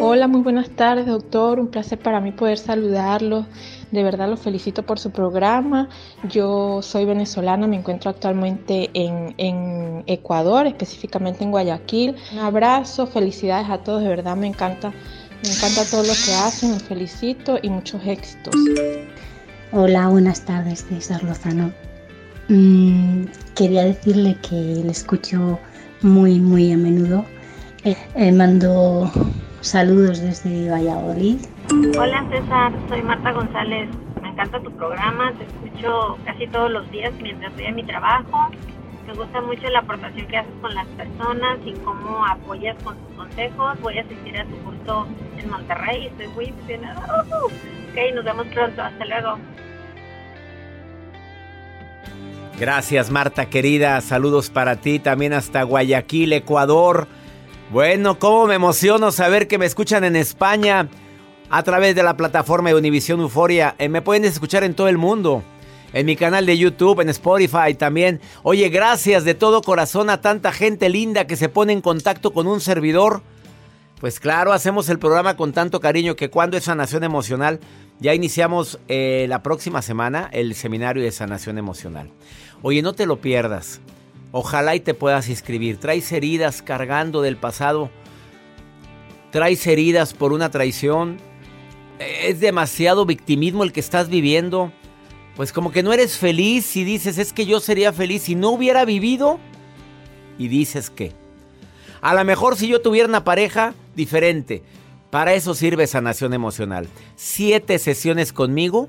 Hola, 0.00 0.26
muy 0.26 0.40
buenas 0.40 0.70
tardes, 0.70 1.06
doctor. 1.06 1.60
Un 1.60 1.68
placer 1.68 1.98
para 1.98 2.20
mí 2.20 2.32
poder 2.32 2.58
saludarlos. 2.58 3.46
De 3.90 4.02
verdad 4.02 4.28
los 4.28 4.40
felicito 4.40 4.82
por 4.82 4.98
su 4.98 5.10
programa. 5.10 5.88
Yo 6.28 6.82
soy 6.82 7.04
venezolana, 7.04 7.66
me 7.66 7.76
encuentro 7.76 8.10
actualmente 8.10 8.90
en, 8.94 9.34
en 9.38 10.04
Ecuador, 10.06 10.66
específicamente 10.66 11.44
en 11.44 11.50
Guayaquil. 11.50 12.16
Un 12.32 12.38
abrazo, 12.38 13.06
felicidades 13.06 13.68
a 13.70 13.78
todos, 13.78 14.02
de 14.02 14.08
verdad 14.08 14.36
me 14.36 14.46
encanta, 14.46 14.90
me 15.42 15.50
encanta 15.50 15.84
todo 15.90 16.02
lo 16.02 16.12
que 16.12 16.34
hacen, 16.34 16.72
los 16.72 16.82
felicito 16.82 17.58
y 17.62 17.70
muchos 17.70 18.04
éxitos. 18.04 18.54
Hola, 19.70 20.08
buenas 20.08 20.46
tardes, 20.46 20.86
César 20.86 21.22
Lozano. 21.22 21.70
Mm, 22.48 23.26
quería 23.54 23.84
decirle 23.84 24.34
que 24.40 24.54
le 24.54 24.90
escucho 24.90 25.58
muy, 26.00 26.40
muy 26.40 26.72
a 26.72 26.76
menudo. 26.78 27.26
Eh, 27.84 27.94
eh, 28.14 28.32
mando 28.32 29.12
saludos 29.60 30.22
desde 30.22 30.70
Valladolid. 30.70 31.40
Hola 31.98 32.24
César, 32.30 32.72
soy 32.88 33.02
Marta 33.02 33.30
González. 33.32 33.90
Me 34.22 34.30
encanta 34.30 34.58
tu 34.60 34.70
programa, 34.72 35.34
te 35.34 35.44
escucho 35.44 36.16
casi 36.24 36.46
todos 36.46 36.70
los 36.70 36.90
días 36.90 37.12
mientras 37.20 37.54
voy 37.54 37.66
a 37.66 37.72
mi 37.72 37.84
trabajo. 37.84 38.50
Me 39.06 39.12
gusta 39.12 39.42
mucho 39.42 39.68
la 39.68 39.80
aportación 39.80 40.26
que 40.28 40.38
haces 40.38 40.54
con 40.62 40.74
las 40.74 40.86
personas 40.86 41.58
y 41.66 41.72
cómo 41.84 42.24
apoyas 42.24 42.76
con 42.82 42.96
tus 42.96 43.16
consejos. 43.18 43.78
Voy 43.82 43.98
a 43.98 44.00
asistir 44.00 44.34
a 44.40 44.44
tu 44.46 44.56
curso 44.64 45.06
en 45.36 45.50
Monterrey 45.50 46.04
y 46.04 46.06
estoy 46.06 46.28
muy 46.28 46.46
emocionada. 46.46 47.24
Nos 48.14 48.24
vemos 48.24 48.46
pronto. 48.48 48.82
Hasta 48.82 49.04
luego. 49.04 49.38
Gracias 52.58 53.10
Marta 53.12 53.46
querida, 53.46 54.00
saludos 54.00 54.50
para 54.50 54.74
ti 54.74 54.98
también 54.98 55.32
hasta 55.32 55.62
Guayaquil, 55.62 56.32
Ecuador. 56.32 57.06
Bueno, 57.70 58.18
cómo 58.18 58.48
me 58.48 58.56
emociono 58.56 59.12
saber 59.12 59.46
que 59.46 59.58
me 59.58 59.66
escuchan 59.66 60.02
en 60.02 60.16
España 60.16 60.88
a 61.50 61.62
través 61.62 61.94
de 61.94 62.02
la 62.02 62.16
plataforma 62.16 62.70
de 62.70 62.74
Univisión 62.74 63.20
Euforia. 63.20 63.76
Eh, 63.78 63.88
me 63.88 64.02
pueden 64.02 64.24
escuchar 64.24 64.64
en 64.64 64.74
todo 64.74 64.88
el 64.88 64.98
mundo. 64.98 65.44
En 65.92 66.04
mi 66.04 66.16
canal 66.16 66.46
de 66.46 66.58
YouTube, 66.58 67.00
en 67.00 67.08
Spotify 67.10 67.74
también. 67.78 68.20
Oye, 68.42 68.68
gracias 68.70 69.24
de 69.24 69.34
todo 69.34 69.62
corazón 69.62 70.10
a 70.10 70.20
tanta 70.20 70.50
gente 70.50 70.88
linda 70.88 71.26
que 71.26 71.36
se 71.36 71.48
pone 71.48 71.72
en 71.72 71.80
contacto 71.80 72.32
con 72.32 72.46
un 72.46 72.60
servidor. 72.60 73.22
Pues 74.00 74.20
claro, 74.20 74.52
hacemos 74.52 74.88
el 74.88 74.98
programa 74.98 75.36
con 75.36 75.52
tanto 75.52 75.80
cariño 75.80 76.14
que 76.14 76.30
cuando 76.30 76.56
es 76.56 76.64
sanación 76.64 77.04
emocional, 77.04 77.60
ya 78.00 78.14
iniciamos 78.14 78.78
eh, 78.88 79.26
la 79.28 79.42
próxima 79.42 79.82
semana 79.82 80.28
el 80.32 80.54
seminario 80.54 81.02
de 81.02 81.10
sanación 81.10 81.58
emocional. 81.58 82.10
Oye, 82.62 82.80
no 82.80 82.92
te 82.92 83.06
lo 83.06 83.20
pierdas. 83.20 83.80
Ojalá 84.30 84.76
y 84.76 84.80
te 84.80 84.94
puedas 84.94 85.28
inscribir. 85.28 85.78
Traes 85.78 86.12
heridas 86.12 86.62
cargando 86.62 87.22
del 87.22 87.36
pasado. 87.36 87.90
Traes 89.32 89.66
heridas 89.66 90.14
por 90.14 90.32
una 90.32 90.50
traición. 90.50 91.18
Es 91.98 92.38
demasiado 92.38 93.04
victimismo 93.04 93.64
el 93.64 93.72
que 93.72 93.80
estás 93.80 94.08
viviendo. 94.08 94.72
Pues 95.34 95.52
como 95.52 95.72
que 95.72 95.82
no 95.82 95.92
eres 95.92 96.18
feliz 96.18 96.76
y 96.76 96.84
dices, 96.84 97.18
es 97.18 97.32
que 97.32 97.46
yo 97.46 97.58
sería 97.58 97.92
feliz 97.92 98.22
si 98.22 98.34
no 98.36 98.50
hubiera 98.50 98.84
vivido. 98.84 99.40
Y 100.38 100.46
dices 100.46 100.90
que. 100.90 101.12
A 102.00 102.14
lo 102.14 102.24
mejor 102.24 102.56
si 102.56 102.68
yo 102.68 102.80
tuviera 102.80 103.08
una 103.08 103.24
pareja 103.24 103.74
diferente. 103.96 104.62
Para 105.10 105.34
eso 105.34 105.54
sirve 105.54 105.86
sanación 105.86 106.34
emocional. 106.34 106.88
Siete 107.16 107.78
sesiones 107.78 108.32
conmigo 108.32 108.88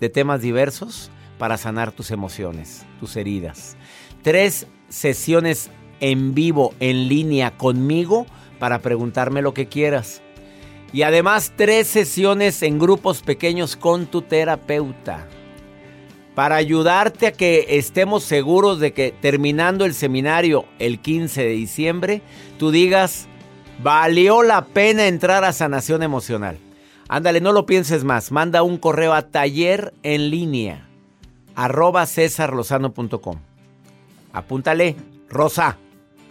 de 0.00 0.08
temas 0.08 0.42
diversos 0.42 1.10
para 1.38 1.56
sanar 1.56 1.92
tus 1.92 2.10
emociones, 2.10 2.84
tus 3.00 3.16
heridas 3.16 3.76
tres 4.26 4.66
sesiones 4.88 5.70
en 6.00 6.34
vivo, 6.34 6.74
en 6.80 7.08
línea 7.08 7.56
conmigo 7.56 8.26
para 8.58 8.80
preguntarme 8.80 9.40
lo 9.40 9.54
que 9.54 9.68
quieras. 9.68 10.20
Y 10.92 11.02
además 11.02 11.52
tres 11.54 11.86
sesiones 11.86 12.60
en 12.64 12.80
grupos 12.80 13.22
pequeños 13.22 13.76
con 13.76 14.06
tu 14.06 14.22
terapeuta. 14.22 15.28
Para 16.34 16.56
ayudarte 16.56 17.28
a 17.28 17.32
que 17.32 17.78
estemos 17.78 18.24
seguros 18.24 18.80
de 18.80 18.92
que 18.92 19.12
terminando 19.12 19.84
el 19.84 19.94
seminario 19.94 20.64
el 20.80 20.98
15 20.98 21.44
de 21.44 21.50
diciembre, 21.50 22.22
tú 22.58 22.72
digas, 22.72 23.28
valió 23.82 24.42
la 24.42 24.64
pena 24.64 25.06
entrar 25.06 25.44
a 25.44 25.52
sanación 25.52 26.02
emocional. 26.02 26.58
Ándale, 27.08 27.40
no 27.40 27.52
lo 27.52 27.66
pienses 27.66 28.04
más. 28.04 28.32
Manda 28.32 28.62
un 28.62 28.78
correo 28.78 29.14
a 29.14 29.22
taller 29.22 29.94
en 30.02 30.30
línea 30.30 30.86
arroba. 31.56 32.06
Apúntale, 34.32 34.96
Rosa. 35.28 35.78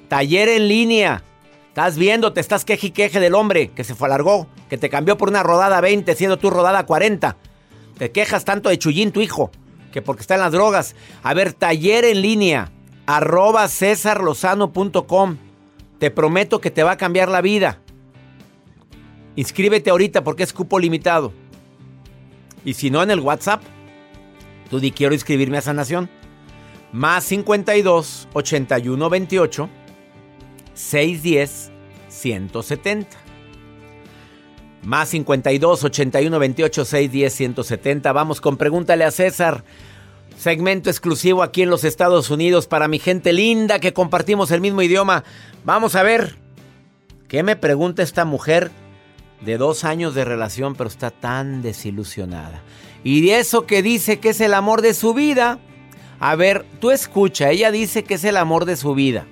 Taller 0.08 0.50
en 0.50 0.68
línea. 0.68 1.24
Estás 1.70 1.98
viendo, 1.98 2.32
te 2.32 2.40
estás 2.40 2.64
queje 2.64 2.88
y 2.88 2.92
queje 2.92 3.20
del 3.20 3.36
hombre 3.36 3.72
que 3.72 3.84
se 3.84 3.96
fue 3.96 4.08
alargó, 4.08 4.48
que 4.70 4.78
te 4.78 4.90
cambió 4.90 5.18
por 5.18 5.28
una 5.28 5.44
rodada 5.44 5.82
20, 5.82 6.16
siendo 6.16 6.38
tu 6.38 6.50
rodada 6.50 6.86
40. 6.86 7.36
Te 7.98 8.12
quejas 8.12 8.46
tanto 8.46 8.70
de 8.70 8.78
Chuyín, 8.78 9.12
tu 9.12 9.20
hijo, 9.20 9.52
que 9.92 10.02
porque 10.02 10.22
está 10.22 10.36
en 10.36 10.42
las 10.42 10.54
drogas. 10.54 10.96
A 11.22 11.34
ver, 11.34 11.52
taller 11.52 12.06
en 12.06 12.22
línea, 12.22 12.72
arroba 13.08 13.68
cesarlosano.com. 13.68 15.38
Te 16.06 16.12
prometo 16.12 16.62
que 16.62 16.70
te 16.70 16.84
va 16.84 16.92
a 16.92 16.98
cambiar 16.98 17.30
la 17.30 17.42
vida. 17.42 17.80
Inscríbete 19.36 19.90
ahorita 19.90 20.24
porque 20.24 20.44
es 20.44 20.54
cupo 20.54 20.78
limitado. 20.78 21.34
Y 22.64 22.76
si 22.76 22.92
no, 22.92 23.02
en 23.02 23.10
el 23.10 23.22
WhatsApp, 23.22 23.64
tú 24.70 24.80
di 24.80 24.92
quiero 24.92 25.16
inscribirme 25.16 25.58
a 25.58 25.62
sanación. 25.62 26.08
Más 26.92 27.24
52 27.24 28.28
81 28.34 29.10
28 29.10 29.70
610 30.76 31.72
170. 32.08 33.18
Más 34.84 35.10
52 35.10 35.84
81 35.86 36.38
28 36.40 36.86
610 36.86 37.34
170. 37.34 38.14
Vamos 38.14 38.42
con 38.42 38.58
Pregúntale 38.58 39.06
a 39.06 39.10
César. 39.10 39.64
Segmento 40.38 40.90
exclusivo 40.90 41.44
aquí 41.44 41.62
en 41.62 41.70
los 41.70 41.84
Estados 41.84 42.30
Unidos 42.30 42.68
para 42.68 42.88
mi 42.88 43.00
gente 43.00 43.34
linda 43.34 43.80
que 43.80 43.94
compartimos 43.94 44.52
el 44.52 44.62
mismo 44.62 44.82
idioma. 44.82 45.24
Vamos 45.64 45.96
a 45.96 46.04
ver. 46.04 46.38
¿Qué 47.28 47.42
me 47.42 47.56
pregunta 47.56 48.04
esta 48.04 48.26
mujer 48.26 48.70
de 49.42 49.58
dos 49.58 49.84
años 49.84 50.14
de 50.14 50.26
relación 50.26 50.76
pero 50.76 50.90
está 50.90 51.10
tan 51.10 51.62
desilusionada? 51.62 52.62
Y 53.04 53.26
de 53.26 53.40
eso 53.40 53.66
que 53.66 53.82
dice 53.82 54.20
que 54.20 54.30
es 54.30 54.42
el 54.42 54.54
amor 54.54 54.82
de 54.82 54.94
su 54.94 55.14
vida. 55.14 55.60
A 56.20 56.36
ver, 56.36 56.66
tú 56.80 56.92
escucha, 56.92 57.50
ella 57.50 57.72
dice 57.72 58.04
que 58.04 58.16
es 58.16 58.24
el 58.24 58.38
amor 58.38 58.66
de 58.66 58.78
su 58.78 58.96
vida, 58.96 59.26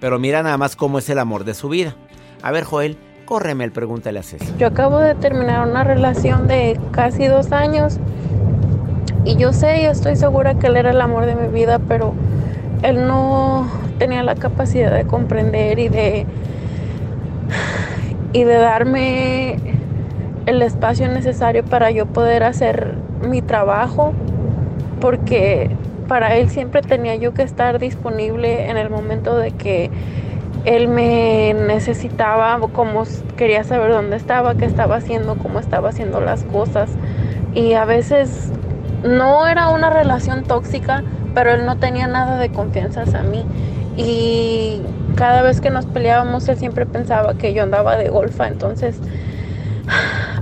pero 0.00 0.18
mira 0.18 0.42
nada 0.42 0.56
más 0.56 0.76
cómo 0.76 0.98
es 0.98 1.08
el 1.10 1.18
amor 1.18 1.44
de 1.44 1.54
su 1.54 1.68
vida. 1.68 1.94
A 2.42 2.50
ver, 2.50 2.64
Joel, 2.64 2.96
córreme 3.26 3.64
el 3.64 3.72
pregúntale 3.72 4.18
a 4.18 4.22
César. 4.22 4.48
Yo 4.58 4.66
acabo 4.66 4.98
de 4.98 5.14
terminar 5.14 5.68
una 5.68 5.84
relación 5.84 6.48
de 6.48 6.80
casi 6.90 7.26
dos 7.26 7.52
años 7.52 7.98
y 9.24 9.36
yo 9.36 9.52
sé, 9.52 9.82
yo 9.82 9.90
estoy 9.90 10.16
segura 10.16 10.54
que 10.54 10.66
él 10.66 10.76
era 10.76 10.90
el 10.90 11.00
amor 11.00 11.26
de 11.26 11.34
mi 11.36 11.48
vida, 11.48 11.78
pero 11.78 12.12
él 12.82 13.06
no 13.06 13.68
tenía 13.98 14.22
la 14.22 14.34
capacidad 14.34 14.92
de 14.92 15.04
comprender 15.04 15.78
y 15.78 15.88
de 15.88 16.26
y 18.32 18.44
de 18.44 18.54
darme 18.54 19.58
el 20.46 20.62
espacio 20.62 21.08
necesario 21.08 21.64
para 21.64 21.90
yo 21.90 22.06
poder 22.06 22.42
hacer 22.42 22.94
mi 23.22 23.42
trabajo 23.42 24.12
porque 25.00 25.70
para 26.08 26.36
él 26.36 26.48
siempre 26.48 26.82
tenía 26.82 27.14
yo 27.16 27.34
que 27.34 27.42
estar 27.42 27.78
disponible 27.78 28.68
en 28.70 28.76
el 28.76 28.90
momento 28.90 29.36
de 29.36 29.52
que 29.52 29.90
él 30.64 30.88
me 30.88 31.54
necesitaba, 31.54 32.58
como 32.72 33.04
quería 33.36 33.64
saber 33.64 33.90
dónde 33.90 34.16
estaba, 34.16 34.54
qué 34.54 34.64
estaba 34.64 34.96
haciendo, 34.96 35.36
cómo 35.36 35.58
estaba 35.58 35.88
haciendo 35.88 36.20
las 36.20 36.44
cosas. 36.44 36.90
Y 37.54 37.72
a 37.72 37.84
veces 37.84 38.52
no 39.02 39.46
era 39.46 39.68
una 39.68 39.90
relación 39.90 40.44
tóxica, 40.44 41.02
pero 41.34 41.52
él 41.52 41.66
no 41.66 41.78
tenía 41.78 42.06
nada 42.06 42.38
de 42.38 42.50
confianza 42.50 43.02
hacia 43.02 43.22
mí. 43.22 43.44
Y 43.96 44.80
cada 45.16 45.42
vez 45.42 45.60
que 45.60 45.70
nos 45.70 45.86
peleábamos, 45.86 46.48
él 46.48 46.56
siempre 46.56 46.86
pensaba 46.86 47.34
que 47.34 47.52
yo 47.52 47.62
andaba 47.62 47.96
de 47.96 48.08
golfa. 48.08 48.48
Entonces, 48.48 48.98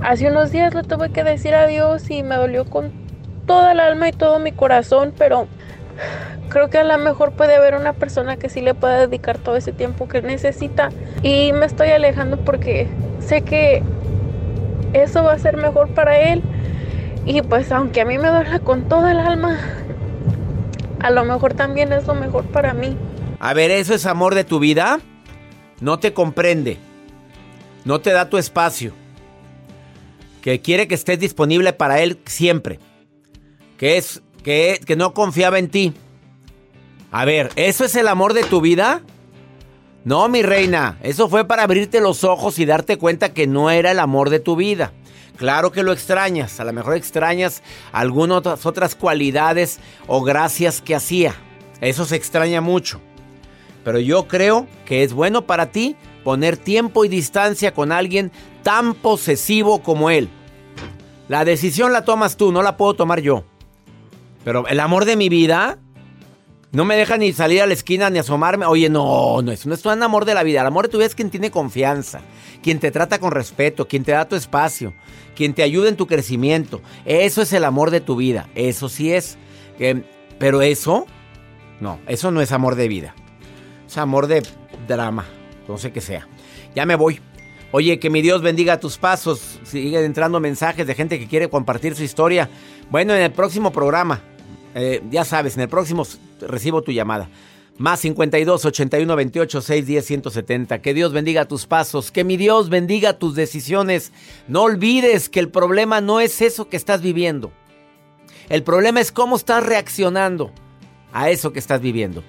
hace 0.03 0.27
unos 0.27 0.51
días 0.51 0.73
le 0.73 0.83
tuve 0.83 1.09
que 1.09 1.23
decir 1.23 1.53
adiós 1.55 2.09
y 2.09 2.23
me 2.23 2.35
dolió 2.35 2.65
con 2.65 2.91
toda 3.45 3.73
el 3.73 3.79
alma 3.79 4.07
y 4.07 4.11
todo 4.11 4.39
mi 4.39 4.51
corazón, 4.51 5.13
pero 5.17 5.47
creo 6.49 6.69
que 6.69 6.77
a 6.77 6.83
lo 6.83 6.97
mejor 6.97 7.31
puede 7.31 7.55
haber 7.55 7.75
una 7.75 7.93
persona 7.93 8.37
que 8.37 8.49
sí 8.49 8.61
le 8.61 8.73
pueda 8.73 8.99
dedicar 8.99 9.37
todo 9.37 9.55
ese 9.55 9.71
tiempo 9.71 10.07
que 10.07 10.21
necesita 10.21 10.89
y 11.23 11.53
me 11.53 11.65
estoy 11.65 11.89
alejando 11.89 12.37
porque 12.37 12.87
sé 13.19 13.41
que 13.41 13.83
eso 14.93 15.23
va 15.23 15.33
a 15.33 15.39
ser 15.39 15.57
mejor 15.57 15.89
para 15.89 16.17
él 16.17 16.43
y 17.25 17.41
pues 17.41 17.71
aunque 17.71 18.01
a 18.01 18.05
mí 18.05 18.17
me 18.17 18.29
duele 18.29 18.59
con 18.61 18.87
toda 18.87 19.11
el 19.11 19.19
alma, 19.19 19.57
a 20.99 21.09
lo 21.11 21.25
mejor 21.25 21.53
también 21.53 21.93
es 21.93 22.05
lo 22.07 22.15
mejor 22.15 22.45
para 22.45 22.73
mí. 22.73 22.97
A 23.39 23.53
ver, 23.53 23.71
¿eso 23.71 23.93
es 23.93 24.05
amor 24.05 24.35
de 24.35 24.43
tu 24.43 24.59
vida? 24.59 24.99
No 25.79 25.99
te 25.99 26.13
comprende, 26.13 26.77
no 27.85 28.01
te 28.01 28.11
da 28.11 28.29
tu 28.29 28.37
espacio, 28.37 28.93
que 30.41 30.61
quiere 30.61 30.87
que 30.87 30.95
estés 30.95 31.19
disponible 31.19 31.73
para 31.73 32.01
él 32.01 32.19
siempre 32.25 32.79
que 33.81 33.97
es 33.97 34.21
que, 34.43 34.79
que 34.85 34.95
no 34.95 35.15
confiaba 35.15 35.57
en 35.57 35.67
ti. 35.67 35.93
A 37.11 37.25
ver, 37.25 37.49
¿eso 37.55 37.83
es 37.83 37.95
el 37.95 38.07
amor 38.07 38.35
de 38.35 38.43
tu 38.43 38.61
vida? 38.61 39.01
No, 40.03 40.29
mi 40.29 40.43
reina, 40.43 40.99
eso 41.01 41.27
fue 41.29 41.45
para 41.45 41.63
abrirte 41.63 41.99
los 41.99 42.23
ojos 42.23 42.59
y 42.59 42.65
darte 42.65 42.99
cuenta 42.99 43.33
que 43.33 43.47
no 43.47 43.71
era 43.71 43.89
el 43.89 43.97
amor 43.97 44.29
de 44.29 44.39
tu 44.39 44.55
vida. 44.55 44.93
Claro 45.41 45.71
que 45.71 45.81
lo 45.81 45.91
extrañas, 45.91 46.59
a 46.59 46.63
lo 46.63 46.71
mejor 46.71 46.95
extrañas 46.95 47.63
algunas 47.91 48.63
otras 48.63 48.93
cualidades 48.93 49.79
o 50.05 50.21
gracias 50.21 50.81
que 50.81 50.93
hacía. 50.93 51.33
Eso 51.81 52.05
se 52.05 52.15
extraña 52.15 52.61
mucho. 52.61 53.01
Pero 53.83 53.97
yo 53.97 54.27
creo 54.27 54.67
que 54.85 55.01
es 55.01 55.13
bueno 55.13 55.47
para 55.47 55.71
ti 55.71 55.95
poner 56.23 56.57
tiempo 56.57 57.05
y 57.05 57.07
distancia 57.07 57.73
con 57.73 57.91
alguien 57.91 58.31
tan 58.61 58.93
posesivo 58.93 59.81
como 59.81 60.11
él. 60.11 60.29
La 61.27 61.43
decisión 61.43 61.91
la 61.91 62.05
tomas 62.05 62.37
tú, 62.37 62.51
no 62.51 62.61
la 62.61 62.77
puedo 62.77 62.93
tomar 62.93 63.19
yo. 63.21 63.43
Pero 64.45 64.67
el 64.67 64.79
amor 64.79 65.05
de 65.05 65.15
mi 65.15 65.27
vida, 65.27 65.79
No 66.73 66.85
me 66.85 66.95
deja 66.95 67.17
ni 67.17 67.33
salir 67.33 67.61
a 67.61 67.65
la 67.65 67.73
esquina 67.73 68.09
ni 68.09 68.19
asomarme. 68.19 68.65
Oye, 68.65 68.89
no, 68.89 69.41
no, 69.41 69.51
eso 69.51 69.67
no 69.67 69.75
es 69.75 69.85
un 69.85 70.03
amor 70.03 70.23
de 70.23 70.33
la 70.33 70.43
vida. 70.43 70.61
El 70.61 70.67
amor 70.67 70.85
de 70.85 70.91
tu 70.91 70.97
vida 70.99 71.07
es 71.07 71.15
quien 71.15 71.29
tiene 71.29 71.51
confianza, 71.51 72.21
quien 72.61 72.79
te 72.79 72.91
trata 72.91 73.19
con 73.19 73.31
respeto, 73.31 73.87
quien 73.87 74.03
te 74.03 74.11
da 74.11 74.27
tu 74.27 74.35
espacio, 74.35 74.93
quien 75.35 75.53
te 75.53 75.63
ayuda 75.63 75.89
en 75.89 75.97
tu 75.97 76.07
crecimiento. 76.07 76.81
Eso 77.05 77.41
es 77.41 77.53
el 77.53 77.65
amor 77.65 77.91
de 77.91 78.01
tu 78.01 78.15
vida. 78.15 78.49
Eso 78.55 78.89
sí 78.89 79.13
es. 79.13 79.37
Pero 80.39 80.61
eso, 80.61 81.05
no, 81.79 81.99
eso 82.07 82.31
no 82.31 82.41
es 82.41 82.51
amor 82.51 82.75
de 82.75 82.87
vida. 82.87 83.15
Es 83.87 83.97
amor 83.97 84.27
de 84.27 84.43
drama, 84.87 85.25
no 85.67 85.77
sé 85.77 85.91
qué 85.91 86.01
sea. 86.01 86.27
Ya 86.75 86.85
me 86.85 86.95
voy. 86.95 87.19
Oye, 87.71 87.99
que 87.99 88.09
mi 88.09 88.21
Dios 88.21 88.41
bendiga 88.41 88.79
tus 88.79 88.97
pasos. 88.97 89.59
Siguen 89.63 90.03
entrando 90.03 90.39
mensajes 90.39 90.85
de 90.85 90.93
gente 90.93 91.19
que 91.19 91.27
quiere 91.27 91.49
compartir 91.49 91.95
su 91.95 92.03
historia. 92.03 92.49
Bueno, 92.89 93.13
en 93.13 93.21
el 93.21 93.31
próximo 93.31 93.71
programa, 93.71 94.21
eh, 94.75 95.01
ya 95.09 95.25
sabes, 95.25 95.55
en 95.55 95.61
el 95.61 95.69
próximo 95.69 96.05
recibo 96.41 96.81
tu 96.81 96.91
llamada. 96.91 97.29
Más 97.81 97.99
52 98.01 98.63
81 98.63 99.15
28 99.15 99.59
6 99.59 99.87
10 99.87 100.05
170. 100.05 100.81
Que 100.83 100.93
Dios 100.93 101.13
bendiga 101.13 101.45
tus 101.45 101.65
pasos. 101.65 102.11
Que 102.11 102.23
mi 102.23 102.37
Dios 102.37 102.69
bendiga 102.69 103.13
tus 103.13 103.33
decisiones. 103.33 104.11
No 104.47 104.61
olvides 104.61 105.29
que 105.29 105.39
el 105.39 105.49
problema 105.49 105.99
no 105.99 106.19
es 106.19 106.43
eso 106.43 106.69
que 106.69 106.77
estás 106.77 107.01
viviendo. 107.01 107.51
El 108.49 108.61
problema 108.61 109.01
es 109.01 109.11
cómo 109.11 109.35
estás 109.35 109.65
reaccionando 109.65 110.51
a 111.11 111.31
eso 111.31 111.53
que 111.53 111.57
estás 111.57 111.81
viviendo. 111.81 112.23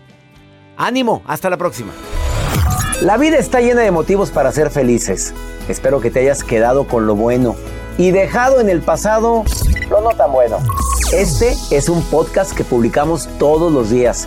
Ánimo, 0.78 1.22
hasta 1.26 1.50
la 1.50 1.58
próxima. 1.58 1.92
La 3.02 3.18
vida 3.18 3.36
está 3.36 3.60
llena 3.60 3.82
de 3.82 3.90
motivos 3.90 4.30
para 4.30 4.52
ser 4.52 4.70
felices. 4.70 5.34
Espero 5.68 6.00
que 6.00 6.10
te 6.10 6.20
hayas 6.20 6.44
quedado 6.44 6.86
con 6.86 7.06
lo 7.06 7.14
bueno 7.14 7.56
y 7.98 8.10
dejado 8.10 8.58
en 8.58 8.70
el 8.70 8.80
pasado 8.80 9.44
lo 9.90 10.00
no 10.00 10.16
tan 10.16 10.32
bueno. 10.32 10.60
Este 11.12 11.54
es 11.70 11.90
un 11.90 12.02
podcast 12.04 12.56
que 12.56 12.64
publicamos 12.64 13.28
todos 13.38 13.70
los 13.70 13.90
días, 13.90 14.26